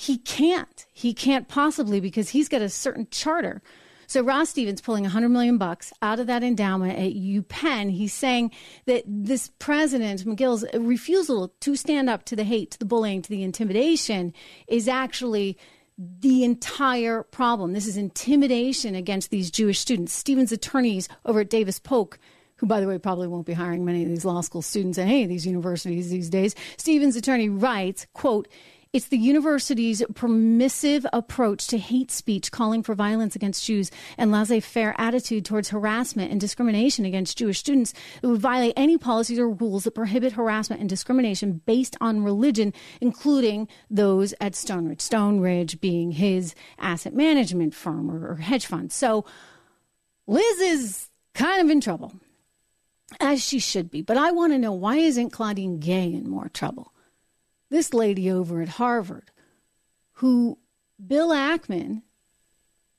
[0.00, 0.86] he can't.
[0.92, 3.62] He can't possibly because he's got a certain charter
[4.10, 7.92] so Ross Stevens pulling 100 million bucks out of that endowment at UPenn.
[7.92, 8.50] He's saying
[8.86, 13.30] that this president Magill's refusal to stand up to the hate, to the bullying, to
[13.30, 14.34] the intimidation
[14.66, 15.56] is actually
[15.96, 17.72] the entire problem.
[17.72, 20.12] This is intimidation against these Jewish students.
[20.12, 22.18] Stevens' attorneys over at Davis Polk
[22.56, 25.06] who, by the way, probably won't be hiring many of these law school students at
[25.06, 26.54] any of these universities these days.
[26.76, 28.48] Stevens' attorney writes, quote,
[28.92, 34.58] it's the university's permissive approach to hate speech, calling for violence against Jews, and laissez
[34.60, 39.48] faire attitude towards harassment and discrimination against Jewish students that would violate any policies or
[39.48, 45.00] rules that prohibit harassment and discrimination based on religion, including those at Stone Ridge.
[45.00, 48.90] Stone Ridge being his asset management firm or, or hedge fund.
[48.90, 49.24] So
[50.26, 52.12] Liz is kind of in trouble,
[53.20, 54.02] as she should be.
[54.02, 56.92] But I want to know why isn't Claudine Gay in more trouble?
[57.70, 59.30] This lady over at Harvard,
[60.14, 60.58] who
[61.04, 62.02] Bill Ackman,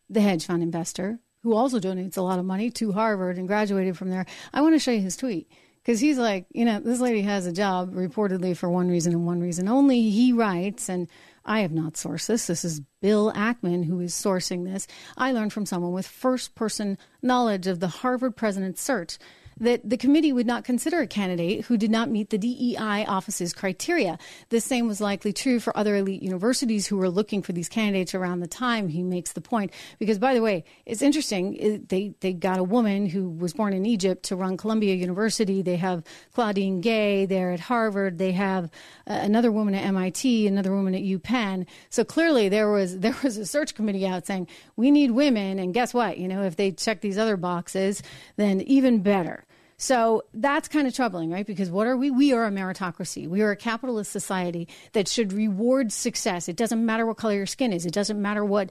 [0.09, 3.97] the hedge fund investor, who also donates a lot of money to Harvard and graduated
[3.97, 4.25] from there.
[4.53, 5.49] I want to show you his tweet
[5.83, 9.25] because he's like, you know, this lady has a job reportedly for one reason and
[9.25, 10.09] one reason only.
[10.09, 11.07] He writes, and
[11.43, 12.47] I have not sourced this.
[12.47, 14.85] This is Bill Ackman who is sourcing this.
[15.17, 19.17] I learned from someone with first person knowledge of the Harvard president's search
[19.61, 23.53] that the committee would not consider a candidate who did not meet the DEI office's
[23.53, 24.17] criteria.
[24.49, 28.15] The same was likely true for other elite universities who were looking for these candidates
[28.15, 28.89] around the time.
[28.89, 31.85] He makes the point because, by the way, it's interesting.
[31.87, 35.61] They they got a woman who was born in Egypt to run Columbia University.
[35.61, 38.17] They have Claudine Gay there at Harvard.
[38.17, 38.65] They have
[39.05, 41.67] uh, another woman at MIT, another woman at UPenn.
[41.89, 45.71] So clearly there was there was a search committee out saying we need women, and
[45.71, 46.17] guess what?
[46.17, 48.01] You know, if they check these other boxes,
[48.37, 49.45] then even better.
[49.81, 51.45] So that's kind of troubling, right?
[51.45, 52.11] Because what are we?
[52.11, 53.27] We are a meritocracy.
[53.27, 56.47] We are a capitalist society that should reward success.
[56.47, 57.83] It doesn't matter what color your skin is.
[57.87, 58.69] It doesn't matter what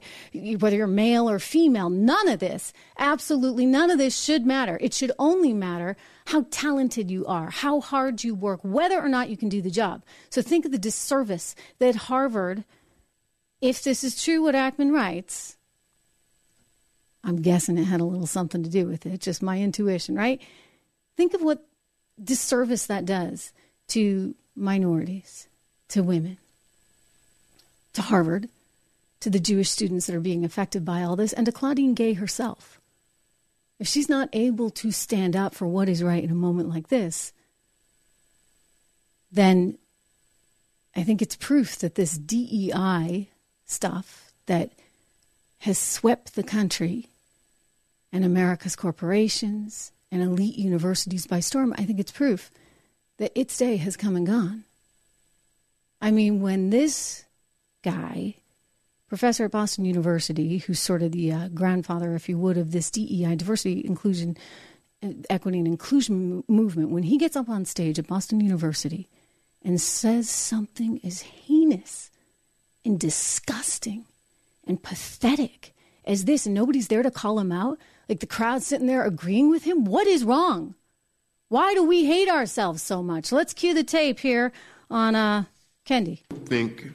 [0.59, 1.89] whether you're male or female.
[1.89, 4.77] None of this, absolutely none of this should matter.
[4.79, 5.97] It should only matter
[6.27, 9.69] how talented you are, how hard you work, whether or not you can do the
[9.69, 10.03] job.
[10.29, 12.63] So think of the disservice that Harvard,
[13.59, 15.57] if this is true what Ackman writes,
[17.21, 20.41] I'm guessing it had a little something to do with it, just my intuition, right?
[21.21, 21.63] Think of what
[22.19, 23.53] disservice that does
[23.89, 25.47] to minorities,
[25.89, 26.39] to women,
[27.93, 28.49] to Harvard,
[29.19, 32.13] to the Jewish students that are being affected by all this, and to Claudine Gay
[32.13, 32.81] herself.
[33.77, 36.87] If she's not able to stand up for what is right in a moment like
[36.87, 37.33] this,
[39.31, 39.77] then
[40.95, 43.29] I think it's proof that this DEI
[43.67, 44.71] stuff that
[45.59, 47.09] has swept the country
[48.11, 52.51] and America's corporations and elite universities by storm, I think it's proof
[53.17, 54.63] that its day has come and gone.
[56.01, 57.23] I mean, when this
[57.83, 58.35] guy,
[59.07, 62.89] professor at Boston University, who's sort of the uh, grandfather, if you would, of this
[62.89, 64.37] DEI, diversity, inclusion,
[65.29, 69.07] equity, and inclusion movement, when he gets up on stage at Boston University
[69.63, 72.09] and says something as heinous
[72.83, 74.05] and disgusting
[74.65, 75.73] and pathetic
[76.05, 77.77] as this, and nobody's there to call him out,
[78.09, 79.85] like the crowd sitting there agreeing with him.
[79.85, 80.75] What is wrong?
[81.49, 83.31] Why do we hate ourselves so much?
[83.31, 84.51] Let's cue the tape here
[84.89, 85.43] on uh,
[85.85, 86.21] Kendi.
[86.31, 86.87] I think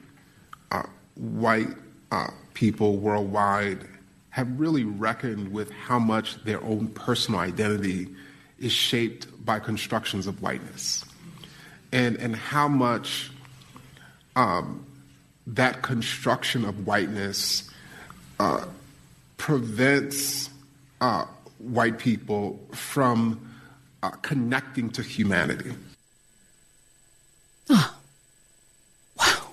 [0.71, 0.83] uh,
[1.15, 1.69] white
[2.11, 3.87] uh, people worldwide
[4.29, 8.07] have really reckoned with how much their own personal identity
[8.59, 11.05] is shaped by constructions of whiteness
[11.91, 13.31] and, and how much
[14.35, 14.85] um,
[15.47, 17.69] that construction of whiteness
[18.39, 18.65] uh,
[19.37, 20.49] prevents
[20.99, 21.25] uh,
[21.59, 23.53] white people from
[24.03, 25.71] uh, connecting to humanity.
[27.69, 27.95] Oh,
[29.19, 29.47] wow.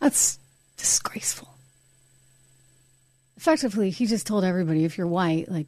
[0.00, 0.38] That's
[0.76, 1.48] disgraceful.
[3.36, 5.66] effectively, he just told everybody if you're white, like,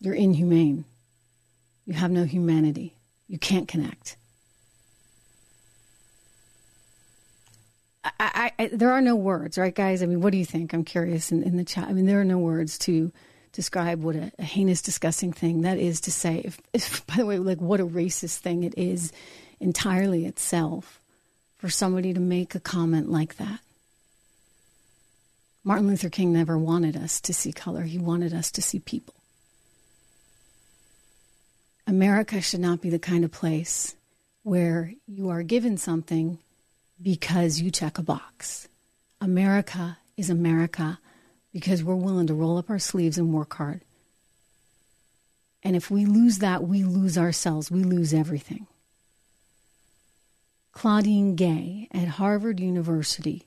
[0.00, 0.84] you're inhumane.
[1.86, 2.94] You have no humanity.
[3.28, 4.16] You can't connect.
[8.04, 10.02] I, I, there are no words, right, guys?
[10.02, 10.72] I mean, what do you think?
[10.72, 11.88] I'm curious in, in the chat.
[11.88, 13.12] I mean, there are no words to
[13.52, 16.42] describe what a, a heinous, disgusting thing that is to say.
[16.44, 19.12] If, if, by the way, like what a racist thing it is
[19.60, 21.00] entirely itself
[21.58, 23.60] for somebody to make a comment like that.
[25.64, 29.14] Martin Luther King never wanted us to see color, he wanted us to see people.
[31.86, 33.94] America should not be the kind of place
[34.44, 36.38] where you are given something
[37.00, 38.68] because you check a box.
[39.20, 40.98] America is America
[41.52, 43.82] because we're willing to roll up our sleeves and work hard.
[45.62, 48.66] And if we lose that, we lose ourselves, we lose everything.
[50.72, 53.44] Claudine Gay at Harvard University.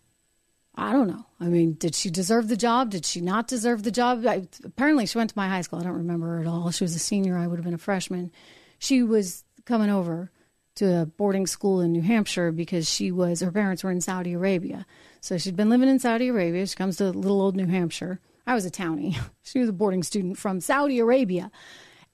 [0.75, 1.25] I don't know.
[1.39, 2.89] I mean, did she deserve the job?
[2.89, 4.25] Did she not deserve the job?
[4.25, 5.79] I, apparently, she went to my high school.
[5.79, 6.71] I don't remember her at all.
[6.71, 7.37] She was a senior.
[7.37, 8.31] I would have been a freshman.
[8.79, 10.31] She was coming over
[10.75, 14.33] to a boarding school in New Hampshire because she was her parents were in Saudi
[14.33, 14.85] Arabia.
[15.19, 16.65] So she'd been living in Saudi Arabia.
[16.65, 18.19] She comes to little old New Hampshire.
[18.47, 19.17] I was a townie.
[19.43, 21.51] She was a boarding student from Saudi Arabia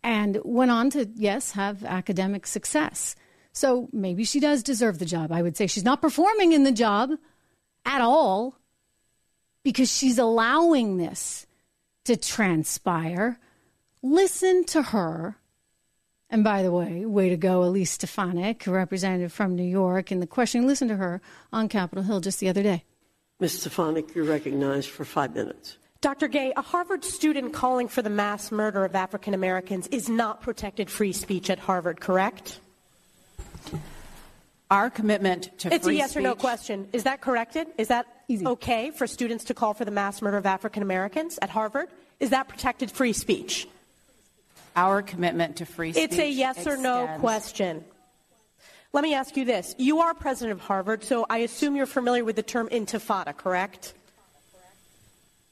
[0.03, 3.15] and went on to yes, have academic success.
[3.51, 5.31] So maybe she does deserve the job.
[5.31, 7.11] I would say she's not performing in the job
[7.85, 8.55] at all
[9.63, 11.45] because she's allowing this
[12.05, 13.39] to transpire.
[14.01, 15.37] Listen to her
[16.29, 20.27] and by the way, way to go, Elise Stefanik, representative from New York, in the
[20.27, 20.67] question.
[20.67, 21.21] Listen to her
[21.53, 22.83] on Capitol Hill just the other day.
[23.39, 23.61] Ms.
[23.61, 25.77] Stefanik, you're recognized for five minutes.
[26.01, 26.27] Dr.
[26.27, 30.89] Gay, a Harvard student calling for the mass murder of African Americans is not protected
[30.89, 32.59] free speech at Harvard, correct?
[34.69, 36.19] Our commitment to it's free a yes speech.
[36.19, 36.89] or no question.
[36.93, 37.67] Is that corrected?
[37.77, 38.45] Is that Easy.
[38.45, 41.87] okay for students to call for the mass murder of African Americans at Harvard?
[42.19, 43.67] Is that protected free speech?
[44.77, 46.05] Our commitment to free speech.
[46.05, 46.79] It's a yes extends.
[46.79, 47.83] or no question.
[48.93, 49.75] Let me ask you this.
[49.77, 53.93] You are president of Harvard, so I assume you're familiar with the term intifada, correct?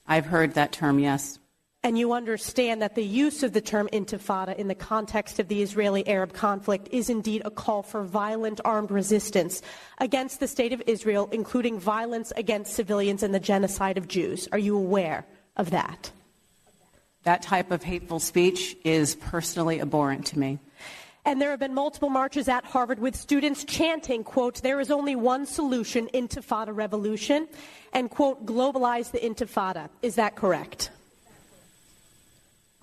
[0.08, 1.40] I've heard that term, yes.
[1.84, 5.62] And you understand that the use of the term intifada in the context of the
[5.62, 9.62] Israeli Arab conflict is indeed a call for violent armed resistance
[10.00, 14.48] against the state of Israel, including violence against civilians and the genocide of Jews.
[14.52, 15.26] Are you aware
[15.58, 16.12] of that?
[17.26, 20.60] That type of hateful speech is personally abhorrent to me.
[21.26, 25.16] And there have been multiple marches at Harvard with students chanting, quote, there is only
[25.16, 27.48] one solution, intifada revolution,
[27.94, 29.90] and, quote, globalize the intifada.
[30.04, 30.92] Is that correct?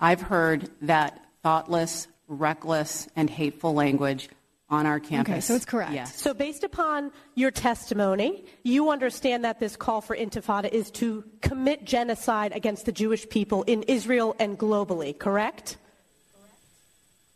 [0.01, 4.27] I've heard that thoughtless, reckless, and hateful language
[4.69, 5.31] on our campus.
[5.31, 5.93] Okay, so it's correct.
[5.93, 6.19] Yes.
[6.19, 11.85] So, based upon your testimony, you understand that this call for intifada is to commit
[11.85, 15.77] genocide against the Jewish people in Israel and globally, correct?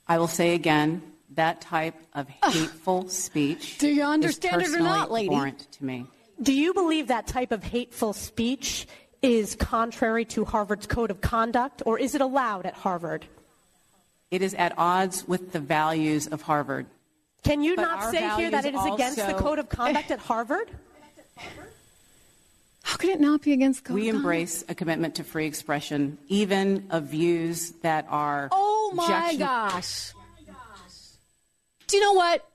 [0.08, 1.02] I will say again
[1.36, 3.78] that type of hateful speech.
[3.78, 5.28] Do you understand is it or not, lady?
[5.28, 6.06] abhorrent to me.
[6.42, 8.88] Do you believe that type of hateful speech
[9.22, 13.26] is contrary to Harvard's code of conduct, or is it allowed at Harvard?
[14.30, 16.86] It is at odds with the values of Harvard.
[17.48, 20.20] Can you But not say here that it is against the code of conduct at
[20.20, 20.70] Harvard?
[22.84, 24.26] How could it not be against code We of conduct?
[24.26, 28.50] We embrace a commitment to free expression, even of views that are.
[28.52, 30.14] Oh my objection- gosh.
[31.88, 32.46] Do you know what?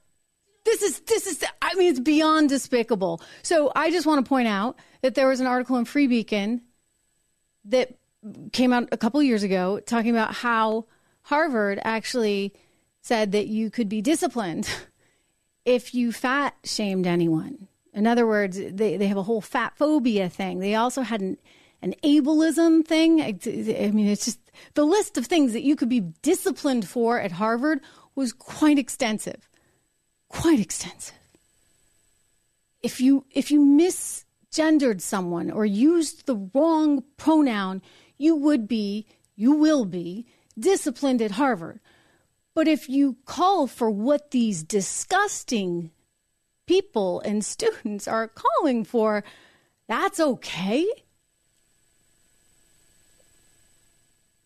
[0.64, 3.20] This is this is I mean it's beyond despicable.
[3.42, 6.62] So I just want to point out that there was an article in Free Beacon
[7.64, 7.94] that
[8.52, 10.86] came out a couple years ago talking about how
[11.22, 12.52] Harvard actually
[13.02, 14.70] said that you could be disciplined
[15.64, 17.68] if you fat shamed anyone.
[17.92, 20.60] In other words, they, they have a whole fat phobia thing.
[20.60, 21.36] They also had an,
[21.82, 23.20] an ableism thing.
[23.20, 24.40] I, I mean, it's just
[24.74, 27.80] the list of things that you could be disciplined for at Harvard
[28.14, 29.48] was quite extensive.
[30.28, 31.16] Quite extensive.
[32.82, 37.82] If you if you misgendered someone or used the wrong pronoun,
[38.16, 40.26] you would be, you will be
[40.58, 41.80] disciplined at Harvard.
[42.54, 45.90] But if you call for what these disgusting
[46.66, 49.24] people and students are calling for,
[49.88, 50.86] that's okay.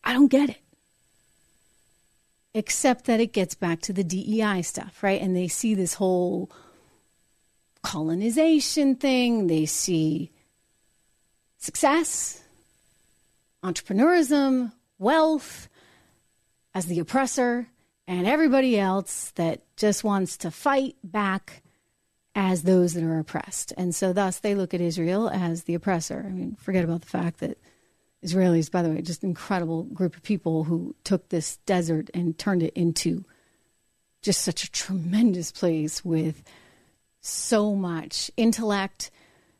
[0.04, 0.60] I don't get it.
[2.54, 5.20] Except that it gets back to the DEI stuff, right?
[5.20, 6.50] And they see this whole
[7.82, 10.30] colonization thing, they see
[11.58, 12.42] success,
[13.62, 15.68] entrepreneurism, wealth
[16.74, 17.68] as the oppressor,
[18.06, 21.62] and everybody else that just wants to fight back
[22.34, 23.72] as those that are oppressed.
[23.76, 26.24] And so, thus, they look at Israel as the oppressor.
[26.26, 27.58] I mean, forget about the fact that
[28.24, 32.62] Israelis, by the way, just incredible group of people who took this desert and turned
[32.62, 33.24] it into
[34.22, 36.42] just such a tremendous place with
[37.20, 39.10] so much intellect,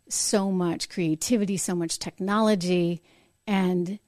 [0.08, 3.02] so much creativity, so much technology.
[3.46, 3.98] And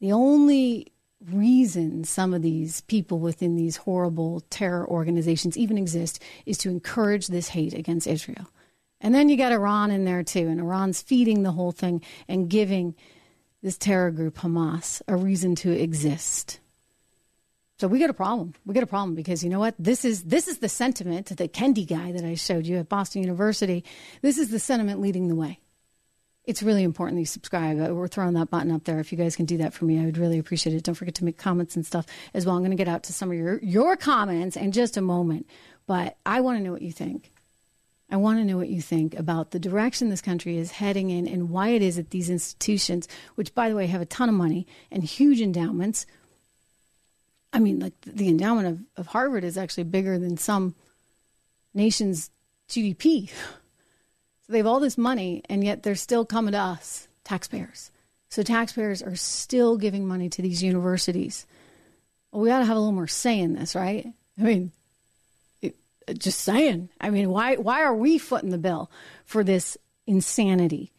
[0.00, 0.92] the only
[1.28, 7.26] reason some of these people within these horrible terror organizations even exist is to encourage
[7.26, 8.50] this hate against Israel.
[9.00, 12.50] And then you got Iran in there too, and Iran's feeding the whole thing and
[12.50, 12.94] giving
[13.62, 16.60] this terror group Hamas a reason to exist.
[17.78, 18.54] So we got a problem.
[18.66, 19.74] We got a problem because you know what?
[19.78, 23.22] This is this is the sentiment, the Kendi guy that I showed you at Boston
[23.22, 23.84] University.
[24.20, 25.60] This is the sentiment leading the way.
[26.50, 27.80] It's really important that you subscribe.
[27.80, 28.98] Uh, we're throwing that button up there.
[28.98, 30.82] If you guys can do that for me, I would really appreciate it.
[30.82, 32.56] Don't forget to make comments and stuff as well.
[32.56, 35.48] I'm going to get out to some of your your comments in just a moment,
[35.86, 37.30] but I want to know what you think.
[38.10, 41.28] I want to know what you think about the direction this country is heading in
[41.28, 44.34] and why it is that these institutions, which by the way have a ton of
[44.34, 46.04] money and huge endowments,
[47.52, 50.74] I mean, like the endowment of, of Harvard is actually bigger than some
[51.74, 52.32] nations'
[52.68, 53.30] GDP.
[54.50, 57.92] They have all this money, and yet they're still coming to us, taxpayers.
[58.30, 61.46] So taxpayers are still giving money to these universities.
[62.32, 64.06] Well, we ought to have a little more say in this, right?
[64.38, 64.72] I mean,
[65.62, 65.76] it,
[66.18, 66.88] just saying.
[67.00, 68.90] I mean, why why are we footing the bill
[69.24, 70.90] for this insanity?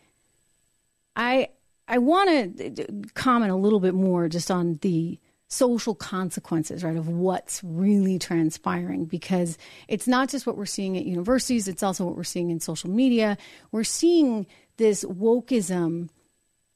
[1.15, 1.49] I
[1.87, 5.19] I want to comment a little bit more just on the
[5.51, 9.57] social consequences, right, of what's really transpiring because
[9.89, 12.89] it's not just what we're seeing at universities, it's also what we're seeing in social
[12.89, 13.37] media.
[13.69, 14.47] We're seeing
[14.77, 16.07] this wokeism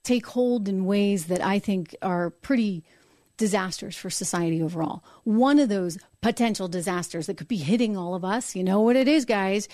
[0.04, 2.84] take hold in ways that I think are pretty
[3.38, 5.06] disasters for society overall.
[5.24, 8.98] One of those potential disasters that could be hitting all of us, you know what
[8.98, 9.70] it is, guys?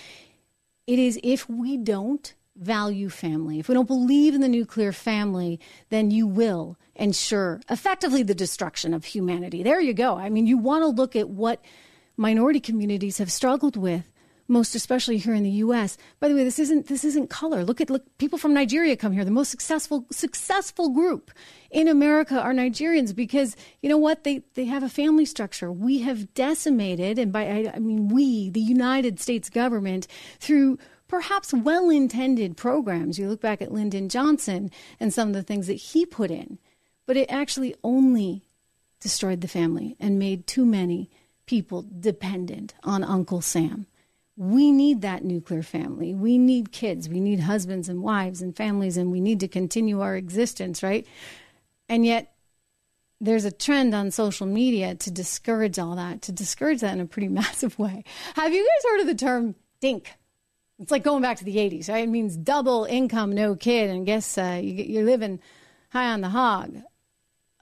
[0.86, 5.58] It is if we don't value family, if we don't believe in the nuclear family,
[5.88, 9.62] then you will ensure effectively the destruction of humanity.
[9.62, 10.16] There you go.
[10.16, 11.62] I mean, you want to look at what
[12.16, 14.04] minority communities have struggled with
[14.48, 15.96] most especially here in the US.
[16.20, 17.64] By the way, this isn't this isn't color.
[17.64, 19.24] Look at look people from Nigeria come here.
[19.24, 21.30] The most successful successful group
[21.70, 24.24] in America are Nigerians because you know what?
[24.24, 25.72] They they have a family structure.
[25.72, 30.06] We have decimated and by I, I mean we, the United States government
[30.38, 30.78] through
[31.12, 33.18] perhaps well intended programs.
[33.18, 36.58] You look back at Lyndon Johnson and some of the things that he put in,
[37.04, 38.46] but it actually only
[38.98, 41.10] destroyed the family and made too many
[41.44, 43.84] people dependent on Uncle Sam.
[44.38, 46.14] We need that nuclear family.
[46.14, 47.10] We need kids.
[47.10, 51.06] We need husbands and wives and families, and we need to continue our existence, right?
[51.90, 52.32] And yet,
[53.20, 57.06] there's a trend on social media to discourage all that, to discourage that in a
[57.06, 58.02] pretty massive way.
[58.34, 60.14] Have you guys heard of the term dink?
[60.82, 62.02] It's like going back to the 80s, right?
[62.02, 63.88] It means double income, no kid.
[63.88, 65.38] And guess uh, you, are living
[65.90, 66.76] high on the hog,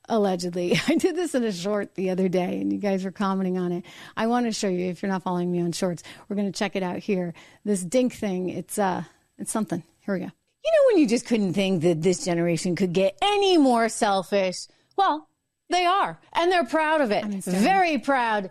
[0.09, 0.81] allegedly.
[0.89, 3.73] I did this in a short the other day, and you guys were commenting on
[3.73, 3.85] it.
[4.17, 6.59] I want to show you, if you're not following me on shorts, we're going to
[6.59, 7.35] check it out here.
[7.63, 9.05] This dink thing, it's, uh,
[9.37, 9.83] it's something.
[10.01, 10.31] Here we go.
[10.65, 14.67] You know when you just couldn't think that this generation could get any more selfish?
[14.97, 15.29] Well,
[15.69, 17.25] they are, and they're proud of it.
[17.45, 18.51] Very proud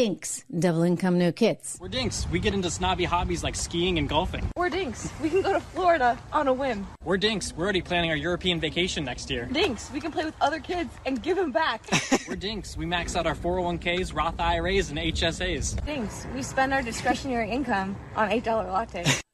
[0.00, 0.44] dinks.
[0.58, 1.76] Double income, no kids.
[1.78, 2.26] We're dinks.
[2.30, 4.48] We get into snobby hobbies like skiing and golfing.
[4.56, 5.10] We're dinks.
[5.22, 6.86] We can go to Florida on a whim.
[7.04, 7.52] We're dinks.
[7.54, 9.44] We're already planning our European vacation next year.
[9.44, 9.90] Dinks.
[9.92, 11.82] We can play with other kids and give them back.
[12.28, 12.78] We're dinks.
[12.78, 15.84] We max out our 401ks, Roth IRAs, and HSAs.
[15.84, 16.26] Dinks.
[16.34, 19.20] We spend our discretionary income on $8 lattes.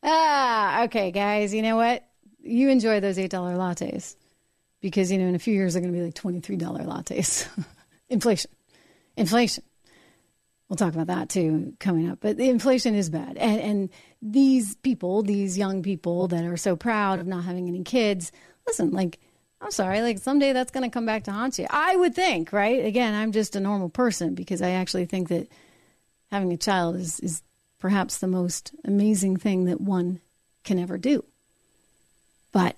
[0.00, 1.52] Ah, okay, guys.
[1.52, 2.04] You know what?
[2.40, 4.14] You enjoy those $8 lattes
[4.80, 6.56] because, you know, in a few years, they're going to be like $23
[6.86, 7.48] lattes.
[8.08, 8.48] Inflation
[9.18, 9.64] inflation.
[10.68, 12.18] We'll talk about that too coming up.
[12.20, 13.38] But the inflation is bad.
[13.38, 13.90] And, and
[14.20, 18.32] these people, these young people that are so proud of not having any kids,
[18.66, 19.18] listen, like,
[19.60, 21.66] I'm sorry, like someday that's going to come back to haunt you.
[21.70, 22.84] I would think, right?
[22.84, 25.48] Again, I'm just a normal person because I actually think that
[26.30, 27.42] having a child is, is
[27.78, 30.20] perhaps the most amazing thing that one
[30.64, 31.24] can ever do.
[32.52, 32.76] But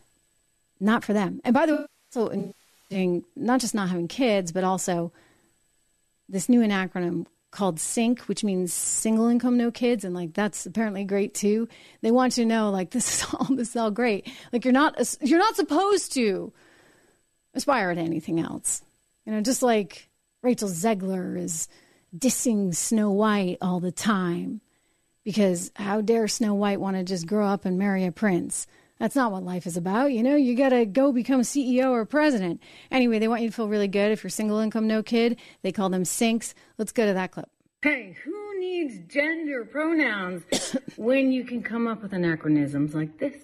[0.79, 1.41] not for them.
[1.45, 2.55] And by the way, so
[3.37, 5.13] not just not having kids, but also
[6.31, 11.05] this new acronym called SINK, which means single income no kids, and like that's apparently
[11.05, 11.69] great too.
[12.01, 14.31] They want you to know like this is all this is all great.
[14.53, 16.53] Like you're not you're not supposed to
[17.55, 18.83] aspire to anything else.
[19.27, 20.09] You know, just like
[20.43, 21.69] Rachel Zegler is
[22.17, 24.61] dissing Snow White all the time
[25.25, 28.67] because how dare Snow White want to just grow up and marry a prince?
[29.01, 30.13] That's not what life is about.
[30.13, 32.61] You know, you got to go become CEO or president.
[32.91, 35.39] Anyway, they want you to feel really good if you're single income, no kid.
[35.63, 36.55] They call them sinks.
[36.77, 37.49] Let's go to that clip.
[37.81, 40.43] Hey, who needs gender pronouns
[40.97, 43.35] when you can come up with anachronisms like this?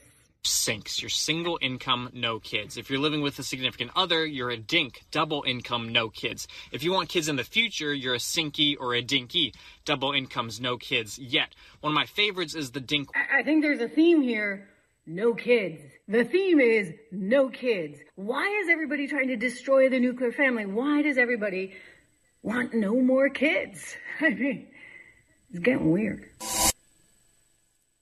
[0.42, 1.02] sinks.
[1.02, 2.76] You're single income, no kids.
[2.76, 6.46] If you're living with a significant other, you're a dink, double income, no kids.
[6.70, 9.54] If you want kids in the future, you're a sinky or a dinky,
[9.84, 11.56] double incomes, no kids yet.
[11.80, 13.08] One of my favorites is the dink.
[13.14, 14.68] I I think there's a theme here.
[15.06, 15.80] No kids.
[16.08, 17.98] The theme is no kids.
[18.16, 20.66] Why is everybody trying to destroy the nuclear family?
[20.66, 21.74] Why does everybody
[22.42, 23.96] want no more kids?
[24.20, 24.66] I mean,
[25.50, 26.28] it's getting weird.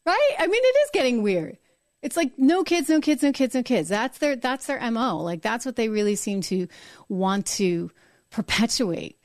[0.06, 0.30] Right?
[0.38, 1.58] I mean, it is getting weird.
[2.00, 3.88] It's like no kids, no kids, no kids, no kids.
[3.88, 5.18] That's their that's their mo.
[5.18, 6.68] Like that's what they really seem to
[7.08, 7.90] want to
[8.30, 9.18] perpetuate.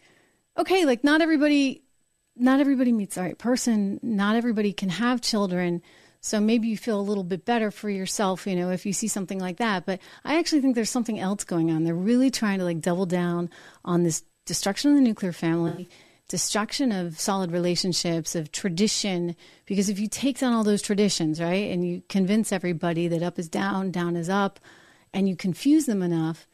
[0.58, 1.84] Okay, like not everybody,
[2.38, 4.00] not everybody meets the right person.
[4.02, 5.82] Not everybody can have children.
[6.22, 9.08] So maybe you feel a little bit better for yourself, you know, if you see
[9.08, 9.86] something like that.
[9.86, 11.84] But I actually think there's something else going on.
[11.84, 13.50] They're really trying to like double down
[13.86, 15.90] on this destruction of the nuclear family
[16.30, 19.36] destruction of solid relationships, of tradition.
[19.66, 23.38] Because if you take down all those traditions, right, and you convince everybody that up
[23.38, 24.60] is down, down is up,
[25.14, 26.48] and you confuse them enough,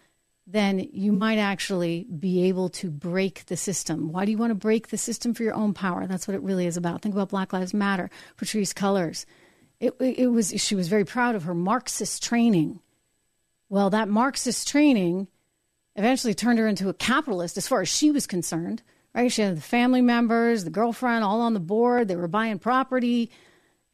[0.47, 4.11] then you might actually be able to break the system.
[4.11, 6.07] Why do you want to break the system for your own power?
[6.07, 7.01] That's what it really is about.
[7.01, 9.25] Think about Black Lives Matter, Patrisse Cullors.
[9.79, 12.79] It, it was she was very proud of her Marxist training.
[13.69, 15.27] Well, that Marxist training
[15.95, 18.83] eventually turned her into a capitalist as far as she was concerned
[19.15, 19.31] right?
[19.31, 22.07] She had the family members, the girlfriend, all on the board.
[22.07, 23.31] They were buying property.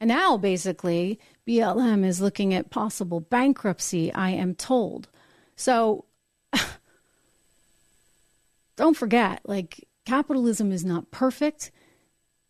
[0.00, 5.08] And now, basically, BLM is looking at possible bankruptcy, I am told.
[5.54, 6.06] So
[8.76, 11.70] don't forget, like, capitalism is not perfect,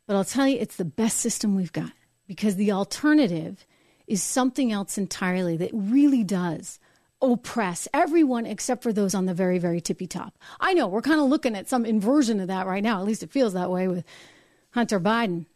[0.07, 1.93] but I'll tell you, it's the best system we've got
[2.27, 3.67] because the alternative
[4.07, 6.79] is something else entirely that really does
[7.21, 10.37] oppress everyone except for those on the very, very tippy top.
[10.61, 12.99] I know we're kind of looking at some inversion of that right now.
[12.99, 14.05] At least it feels that way with
[14.73, 15.47] Hunter Biden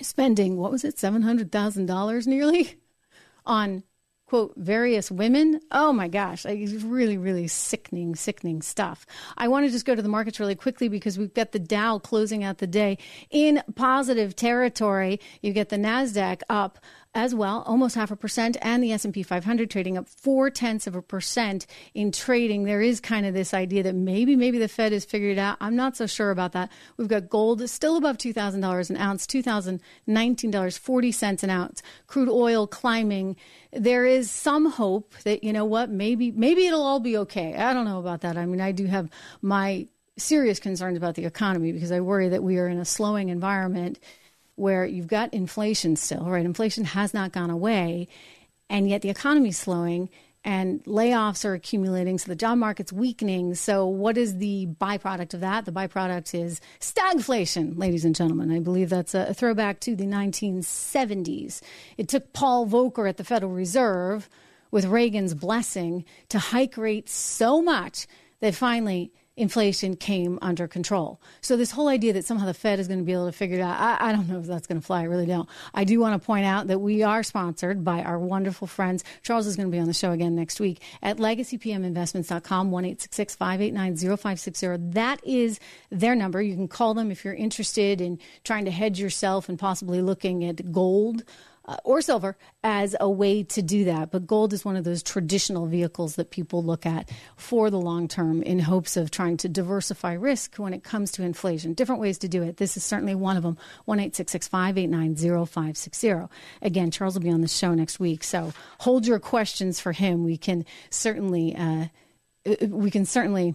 [0.00, 2.76] spending, what was it, $700,000 nearly
[3.46, 3.82] on
[4.28, 5.58] quote, various women.
[5.72, 9.06] Oh my gosh, it's really, really sickening, sickening stuff.
[9.38, 11.98] I want to just go to the markets really quickly because we've got the Dow
[11.98, 12.98] closing out the day
[13.30, 15.18] in positive territory.
[15.40, 16.78] You get the NASDAQ up
[17.14, 20.94] as well, almost half a percent, and the S&P 500 trading up four tenths of
[20.94, 22.64] a percent in trading.
[22.64, 25.56] There is kind of this idea that maybe, maybe the Fed has figured it out.
[25.60, 26.70] I'm not so sure about that.
[26.96, 31.82] We've got gold still above $2,000 an ounce, $2,019.40 an ounce.
[32.06, 33.36] Crude oil climbing.
[33.72, 37.56] There is some hope that, you know what, maybe, maybe it'll all be okay.
[37.56, 38.36] I don't know about that.
[38.36, 39.10] I mean, I do have
[39.42, 39.88] my
[40.18, 43.98] serious concerns about the economy because I worry that we are in a slowing environment
[44.58, 46.44] where you've got inflation still, right?
[46.44, 48.08] Inflation has not gone away,
[48.68, 50.08] and yet the economy's slowing
[50.44, 53.54] and layoffs are accumulating, so the job market's weakening.
[53.54, 55.64] So, what is the byproduct of that?
[55.64, 58.52] The byproduct is stagflation, ladies and gentlemen.
[58.52, 61.60] I believe that's a throwback to the 1970s.
[61.96, 64.28] It took Paul Volcker at the Federal Reserve,
[64.70, 68.06] with Reagan's blessing, to hike rates so much
[68.40, 71.20] that finally inflation came under control.
[71.40, 73.58] So this whole idea that somehow the Fed is going to be able to figure
[73.58, 75.00] it out, I, I don't know if that's going to fly.
[75.00, 75.48] I really don't.
[75.72, 79.04] I do want to point out that we are sponsored by our wonderful friends.
[79.22, 84.92] Charles is going to be on the show again next week at legacypminvestments.com, 1-866-589-0560.
[84.92, 85.60] That is
[85.90, 86.42] their number.
[86.42, 90.44] You can call them if you're interested in trying to hedge yourself and possibly looking
[90.44, 91.24] at gold
[91.68, 94.10] uh, or silver as a way to do that.
[94.10, 98.08] But gold is one of those traditional vehicles that people look at for the long
[98.08, 101.74] term in hopes of trying to diversify risk when it comes to inflation.
[101.74, 102.56] Different ways to do it.
[102.56, 103.58] This is certainly one of them.
[103.84, 106.30] One eight six six five eight nine zero five six zero.
[106.62, 110.24] Again, Charles will be on the show next week, so hold your questions for him.
[110.24, 111.86] We can certainly uh,
[112.66, 113.54] we can certainly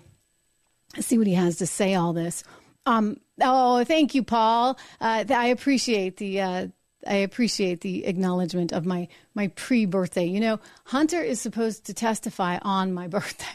[1.00, 1.96] see what he has to say.
[1.96, 2.44] All this.
[2.86, 4.78] Um, oh, thank you, Paul.
[5.02, 6.68] Uh, I appreciate the uh,
[7.08, 10.26] I appreciate the acknowledgement of my my pre-birthday.
[10.26, 13.46] You know, Hunter is supposed to testify on my birthday,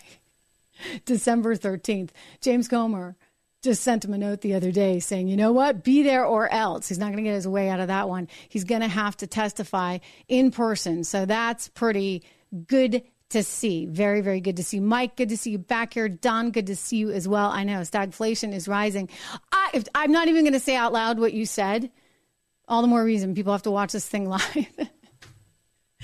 [1.04, 2.10] December 13th.
[2.40, 3.16] James Comer
[3.62, 6.52] just sent him a note the other day saying, you know what, be there or
[6.52, 6.88] else.
[6.88, 8.28] He's not going to get his way out of that one.
[8.48, 11.02] He's going to have to testify in person.
[11.02, 12.22] So that's pretty
[12.66, 13.86] good to see.
[13.86, 14.80] Very, very good to see.
[14.80, 16.08] Mike, good to see you back here.
[16.08, 17.50] Don, good to see you as well.
[17.50, 19.08] I know stagflation is rising.
[19.52, 21.90] I, I'm not even going to say out loud what you said
[22.68, 24.66] all the more reason people have to watch this thing live.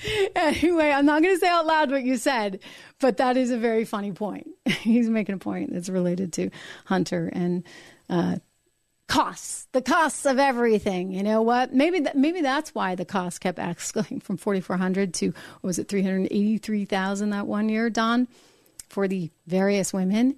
[0.35, 2.59] anyway, I'm not going to say out loud what you said,
[2.99, 4.47] but that is a very funny point.
[4.65, 6.49] He's making a point that's related to
[6.85, 7.63] Hunter and
[8.09, 8.37] uh,
[9.07, 11.11] costs, the costs of everything.
[11.11, 11.73] You know what?
[11.73, 17.29] Maybe that, maybe that's why the cost kept escalating from 4,400 to was it 383,000
[17.29, 18.27] that one year, Don,
[18.89, 20.35] for the various women.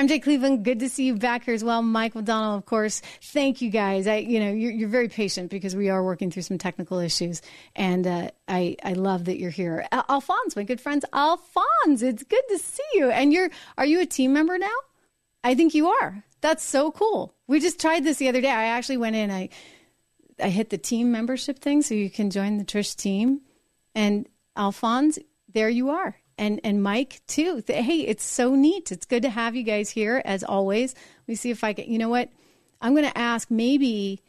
[0.00, 1.82] MJ Cleveland, good to see you back here as well.
[1.82, 3.02] Mike McDonald, of course.
[3.20, 4.06] Thank you guys.
[4.06, 7.42] I, you know, you're, you're very patient because we are working through some technical issues,
[7.76, 9.86] and uh, I, I love that you're here.
[9.92, 13.10] Al- Alphonse, my good friends, Alphonse, it's good to see you.
[13.10, 14.72] And you're, are you a team member now?
[15.44, 16.24] I think you are.
[16.40, 17.34] That's so cool.
[17.46, 18.48] We just tried this the other day.
[18.50, 19.30] I actually went in.
[19.30, 19.50] I,
[20.42, 23.42] I hit the team membership thing, so you can join the Trish team.
[23.94, 24.26] And
[24.56, 25.18] Alphonse,
[25.52, 27.62] there you are and and Mike too.
[27.68, 28.90] Hey, it's so neat.
[28.90, 30.94] It's good to have you guys here as always.
[30.94, 31.84] Let me see if I can.
[31.90, 32.30] You know what?
[32.80, 34.22] I'm going to ask maybe.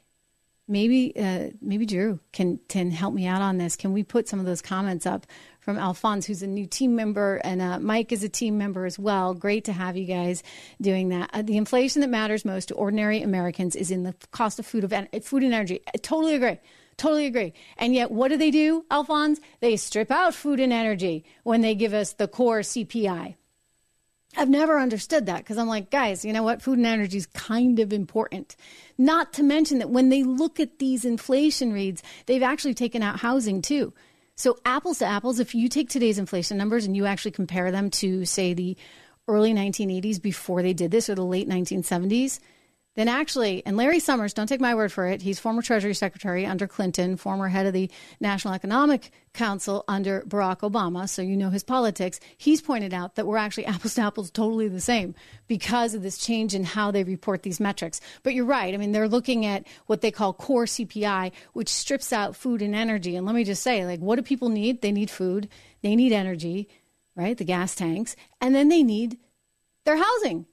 [0.68, 3.76] Maybe uh, maybe Drew can can help me out on this.
[3.76, 5.28] Can we put some of those comments up
[5.60, 8.98] from Alphonse, who's a new team member, and uh, Mike is a team member as
[8.98, 9.34] well.
[9.34, 10.44] Great to have you guys
[10.80, 11.30] doing that.
[11.34, 14.86] Uh, the inflation that matters most to ordinary Americans is in the cost of food
[14.86, 14.92] of
[15.24, 15.82] food and energy.
[15.94, 16.60] I totally agree.
[17.02, 17.54] Totally agree.
[17.80, 19.40] And yet, what do they do, Alphonse?
[19.60, 23.34] They strip out food and energy when they give us the core CPI.
[24.38, 26.62] I've never understood that because I'm like, guys, you know what?
[26.62, 28.56] Food and energy is kind of important.
[29.00, 33.20] Not to mention that when they look at these inflation reads, they've actually taken out
[33.20, 33.94] housing too.
[34.36, 37.90] So, apples to apples, if you take today's inflation numbers and you actually compare them
[37.90, 38.78] to, say, the
[39.28, 42.40] early 1980s before they did this or the late 1970s,
[42.96, 46.46] then actually, and Larry Summers, don't take my word for it, he's former Treasury Secretary
[46.46, 47.90] under Clinton, former head of the
[48.20, 52.20] National Economic Council under Barack Obama, so you know his politics.
[52.38, 55.16] He's pointed out that we're actually apples to apples totally the same
[55.48, 58.02] because of this change in how they report these metrics.
[58.24, 58.74] But you're right.
[58.74, 62.76] I mean, they're looking at what they call core CPI, which strips out food and
[62.76, 63.16] energy.
[63.16, 64.82] And let me just say, like, what do people need?
[64.82, 65.48] They need food,
[65.82, 66.68] they need energy,
[67.16, 67.38] right?
[67.38, 69.18] The gas tanks, and then they need
[69.86, 70.46] their housing.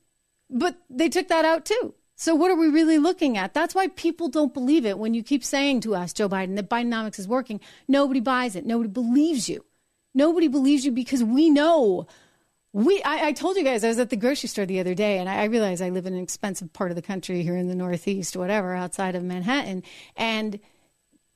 [0.48, 1.94] But they took that out too.
[2.20, 3.54] So what are we really looking at?
[3.54, 6.68] That's why people don't believe it when you keep saying to us, Joe Biden, that
[6.68, 7.60] Bidenomics is working.
[7.86, 8.66] Nobody buys it.
[8.66, 9.64] Nobody believes you.
[10.14, 12.08] Nobody believes you because we know.
[12.72, 15.18] We, I, I told you guys I was at the grocery store the other day,
[15.18, 17.68] and I, I realized I live in an expensive part of the country here in
[17.68, 19.84] the Northeast, whatever, outside of Manhattan,
[20.16, 20.58] and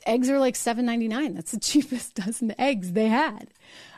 [0.06, 1.34] eggs are like seven ninety nine.
[1.34, 3.48] That's the cheapest dozen eggs they had.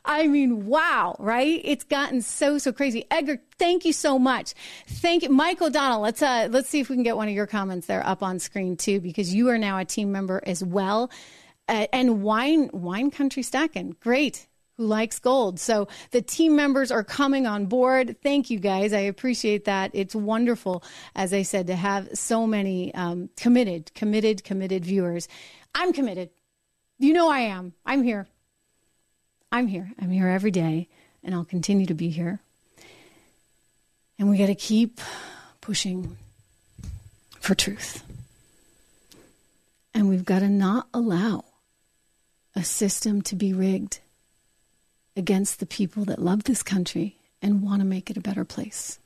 [0.06, 1.60] I mean, wow, right?
[1.64, 3.06] It's gotten so so crazy.
[3.10, 4.52] Edgar, thank you so much.
[4.86, 6.00] Thank you, Mike O'Donnell.
[6.00, 8.38] Let's uh let's see if we can get one of your comments there up on
[8.38, 11.10] screen too, because you are now a team member as well.
[11.68, 14.46] Uh, and wine wine country stacking, great.
[14.76, 15.60] Who likes gold?
[15.60, 18.16] So the team members are coming on board.
[18.22, 18.92] Thank you guys.
[18.92, 19.92] I appreciate that.
[19.94, 20.82] It's wonderful,
[21.14, 25.28] as I said, to have so many um, committed, committed, committed viewers.
[25.74, 26.30] I'm committed.
[26.98, 27.72] You know I am.
[27.84, 28.26] I'm here.
[29.50, 29.92] I'm here.
[30.00, 30.88] I'm here every day,
[31.22, 32.40] and I'll continue to be here.
[34.18, 35.00] And we got to keep
[35.60, 36.16] pushing
[37.40, 38.02] for truth.
[39.92, 41.44] And we've got to not allow
[42.56, 44.00] a system to be rigged
[45.16, 48.98] against the people that love this country and want to make it a better place.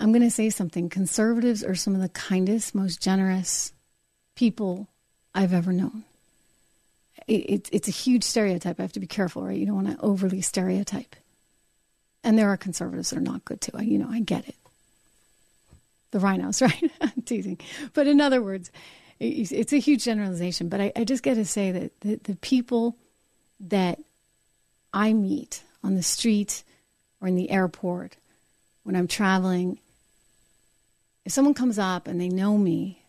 [0.00, 0.88] I'm going to say something.
[0.88, 3.72] Conservatives are some of the kindest, most generous
[4.34, 4.88] people
[5.34, 6.04] I've ever known
[7.30, 8.78] it, it's a huge stereotype.
[8.78, 9.56] I have to be careful, right?
[9.56, 11.16] You don't want to overly stereotype.
[12.22, 13.72] And there are conservatives that are not good too.
[13.74, 14.56] I, you know, I get it.
[16.10, 16.90] The RINOs, right?
[17.00, 17.58] I'm teasing.
[17.94, 18.70] But in other words,
[19.18, 20.68] it's a huge generalization.
[20.68, 22.96] But I, I just got to say that the, the people
[23.60, 24.00] that
[24.92, 26.64] I meet on the street
[27.20, 28.16] or in the airport
[28.82, 29.78] when I'm traveling,
[31.30, 33.04] if someone comes up and they know me,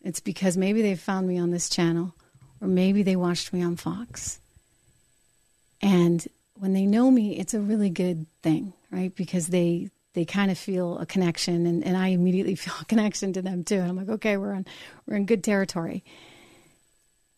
[0.00, 2.16] it's because maybe they found me on this channel
[2.60, 4.40] or maybe they watched me on Fox.
[5.80, 6.26] And
[6.58, 9.14] when they know me, it's a really good thing, right?
[9.14, 13.32] Because they they kind of feel a connection and, and I immediately feel a connection
[13.34, 13.78] to them too.
[13.78, 14.66] And I'm like, okay, we're on
[15.06, 16.02] we're in good territory.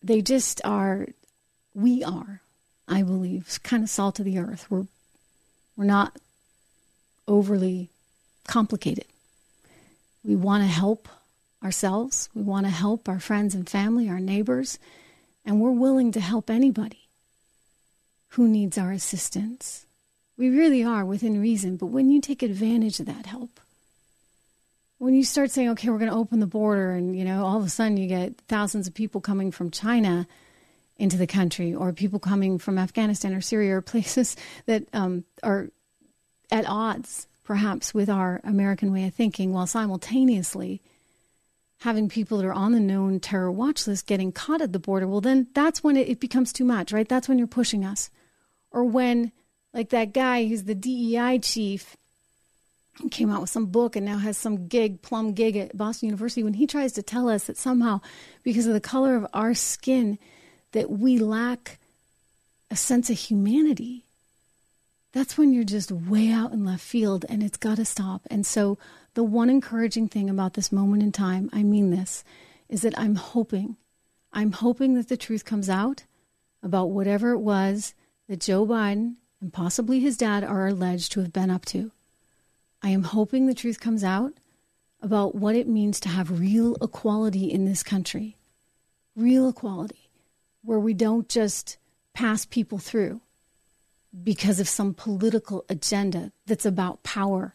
[0.02, 1.08] They just are
[1.74, 2.40] we are,
[2.88, 4.66] I believe, kind of salt of the earth.
[4.70, 4.86] We're
[5.76, 6.16] we're not
[7.28, 7.90] overly
[8.46, 9.04] complicated.
[10.24, 11.08] We want to help
[11.62, 12.28] ourselves.
[12.34, 14.78] We want to help our friends and family, our neighbors.
[15.44, 17.08] And we're willing to help anybody
[18.28, 19.86] who needs our assistance.
[20.36, 21.76] We really are within reason.
[21.76, 23.60] But when you take advantage of that help,
[24.98, 27.58] when you start saying, okay, we're going to open the border, and you know, all
[27.58, 30.26] of a sudden you get thousands of people coming from China
[30.96, 35.68] into the country, or people coming from Afghanistan or Syria, or places that um, are
[36.50, 40.80] at odds, perhaps, with our American way of thinking, while simultaneously
[41.80, 45.06] having people that are on the known terror watch list getting caught at the border,
[45.06, 47.08] well, then that's when it, it becomes too much, right?
[47.08, 48.10] That's when you're pushing us.
[48.70, 49.32] Or when,
[49.72, 51.96] like that guy who's the DEI chief,
[53.10, 56.42] came out with some book and now has some gig, plum gig at Boston University,
[56.42, 58.00] when he tries to tell us that somehow,
[58.42, 60.18] because of the color of our skin,
[60.72, 61.78] that we lack
[62.70, 64.03] a sense of humanity.
[65.14, 68.22] That's when you're just way out in left field and it's got to stop.
[68.30, 68.76] And so,
[69.14, 72.24] the one encouraging thing about this moment in time, I mean this,
[72.68, 73.76] is that I'm hoping,
[74.32, 76.02] I'm hoping that the truth comes out
[76.64, 77.94] about whatever it was
[78.28, 81.92] that Joe Biden and possibly his dad are alleged to have been up to.
[82.82, 84.32] I am hoping the truth comes out
[85.00, 88.36] about what it means to have real equality in this country.
[89.14, 90.10] Real equality,
[90.64, 91.76] where we don't just
[92.14, 93.20] pass people through
[94.22, 97.54] because of some political agenda that's about power.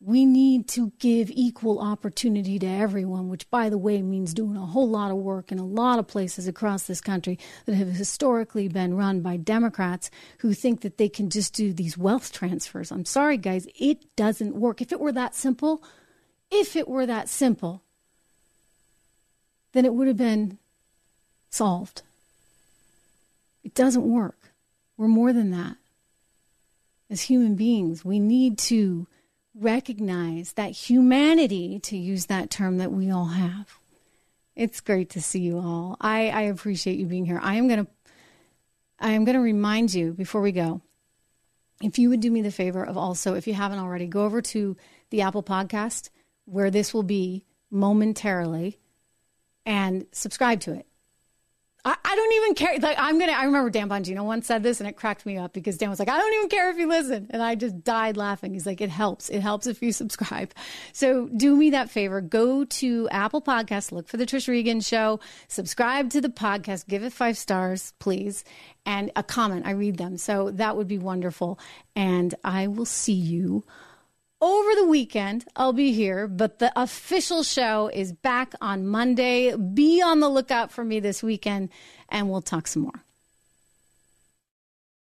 [0.00, 4.66] We need to give equal opportunity to everyone, which, by the way, means doing a
[4.66, 8.68] whole lot of work in a lot of places across this country that have historically
[8.68, 12.92] been run by Democrats who think that they can just do these wealth transfers.
[12.92, 14.82] I'm sorry, guys, it doesn't work.
[14.82, 15.82] If it were that simple,
[16.50, 17.82] if it were that simple,
[19.72, 20.58] then it would have been
[21.50, 22.02] solved.
[23.64, 24.45] It doesn't work.
[24.96, 25.76] We're more than that.
[27.10, 29.06] As human beings, we need to
[29.54, 33.78] recognize that humanity, to use that term that we all have.
[34.54, 35.96] It's great to see you all.
[36.00, 37.40] I, I appreciate you being here.
[37.42, 37.86] I am gonna
[38.98, 40.80] I am gonna remind you before we go,
[41.82, 44.40] if you would do me the favor of also, if you haven't already, go over
[44.40, 44.76] to
[45.10, 46.08] the Apple Podcast
[46.46, 48.78] where this will be momentarily
[49.66, 50.86] and subscribe to it.
[51.86, 52.78] I, I don't even care.
[52.80, 53.32] Like I'm gonna.
[53.32, 56.00] I remember Dan Bongino once said this, and it cracked me up because Dan was
[56.00, 58.52] like, "I don't even care if you listen," and I just died laughing.
[58.52, 59.28] He's like, "It helps.
[59.28, 60.52] It helps if you subscribe."
[60.92, 62.20] So do me that favor.
[62.20, 67.04] Go to Apple Podcasts, look for the Trish Regan Show, subscribe to the podcast, give
[67.04, 68.42] it five stars, please,
[68.84, 69.64] and a comment.
[69.64, 71.60] I read them, so that would be wonderful.
[71.94, 73.62] And I will see you
[74.46, 79.56] over the weekend, I'll be here, but the official show is back on Monday.
[79.56, 81.70] Be on the lookout for me this weekend,
[82.08, 83.05] and we'll talk some more.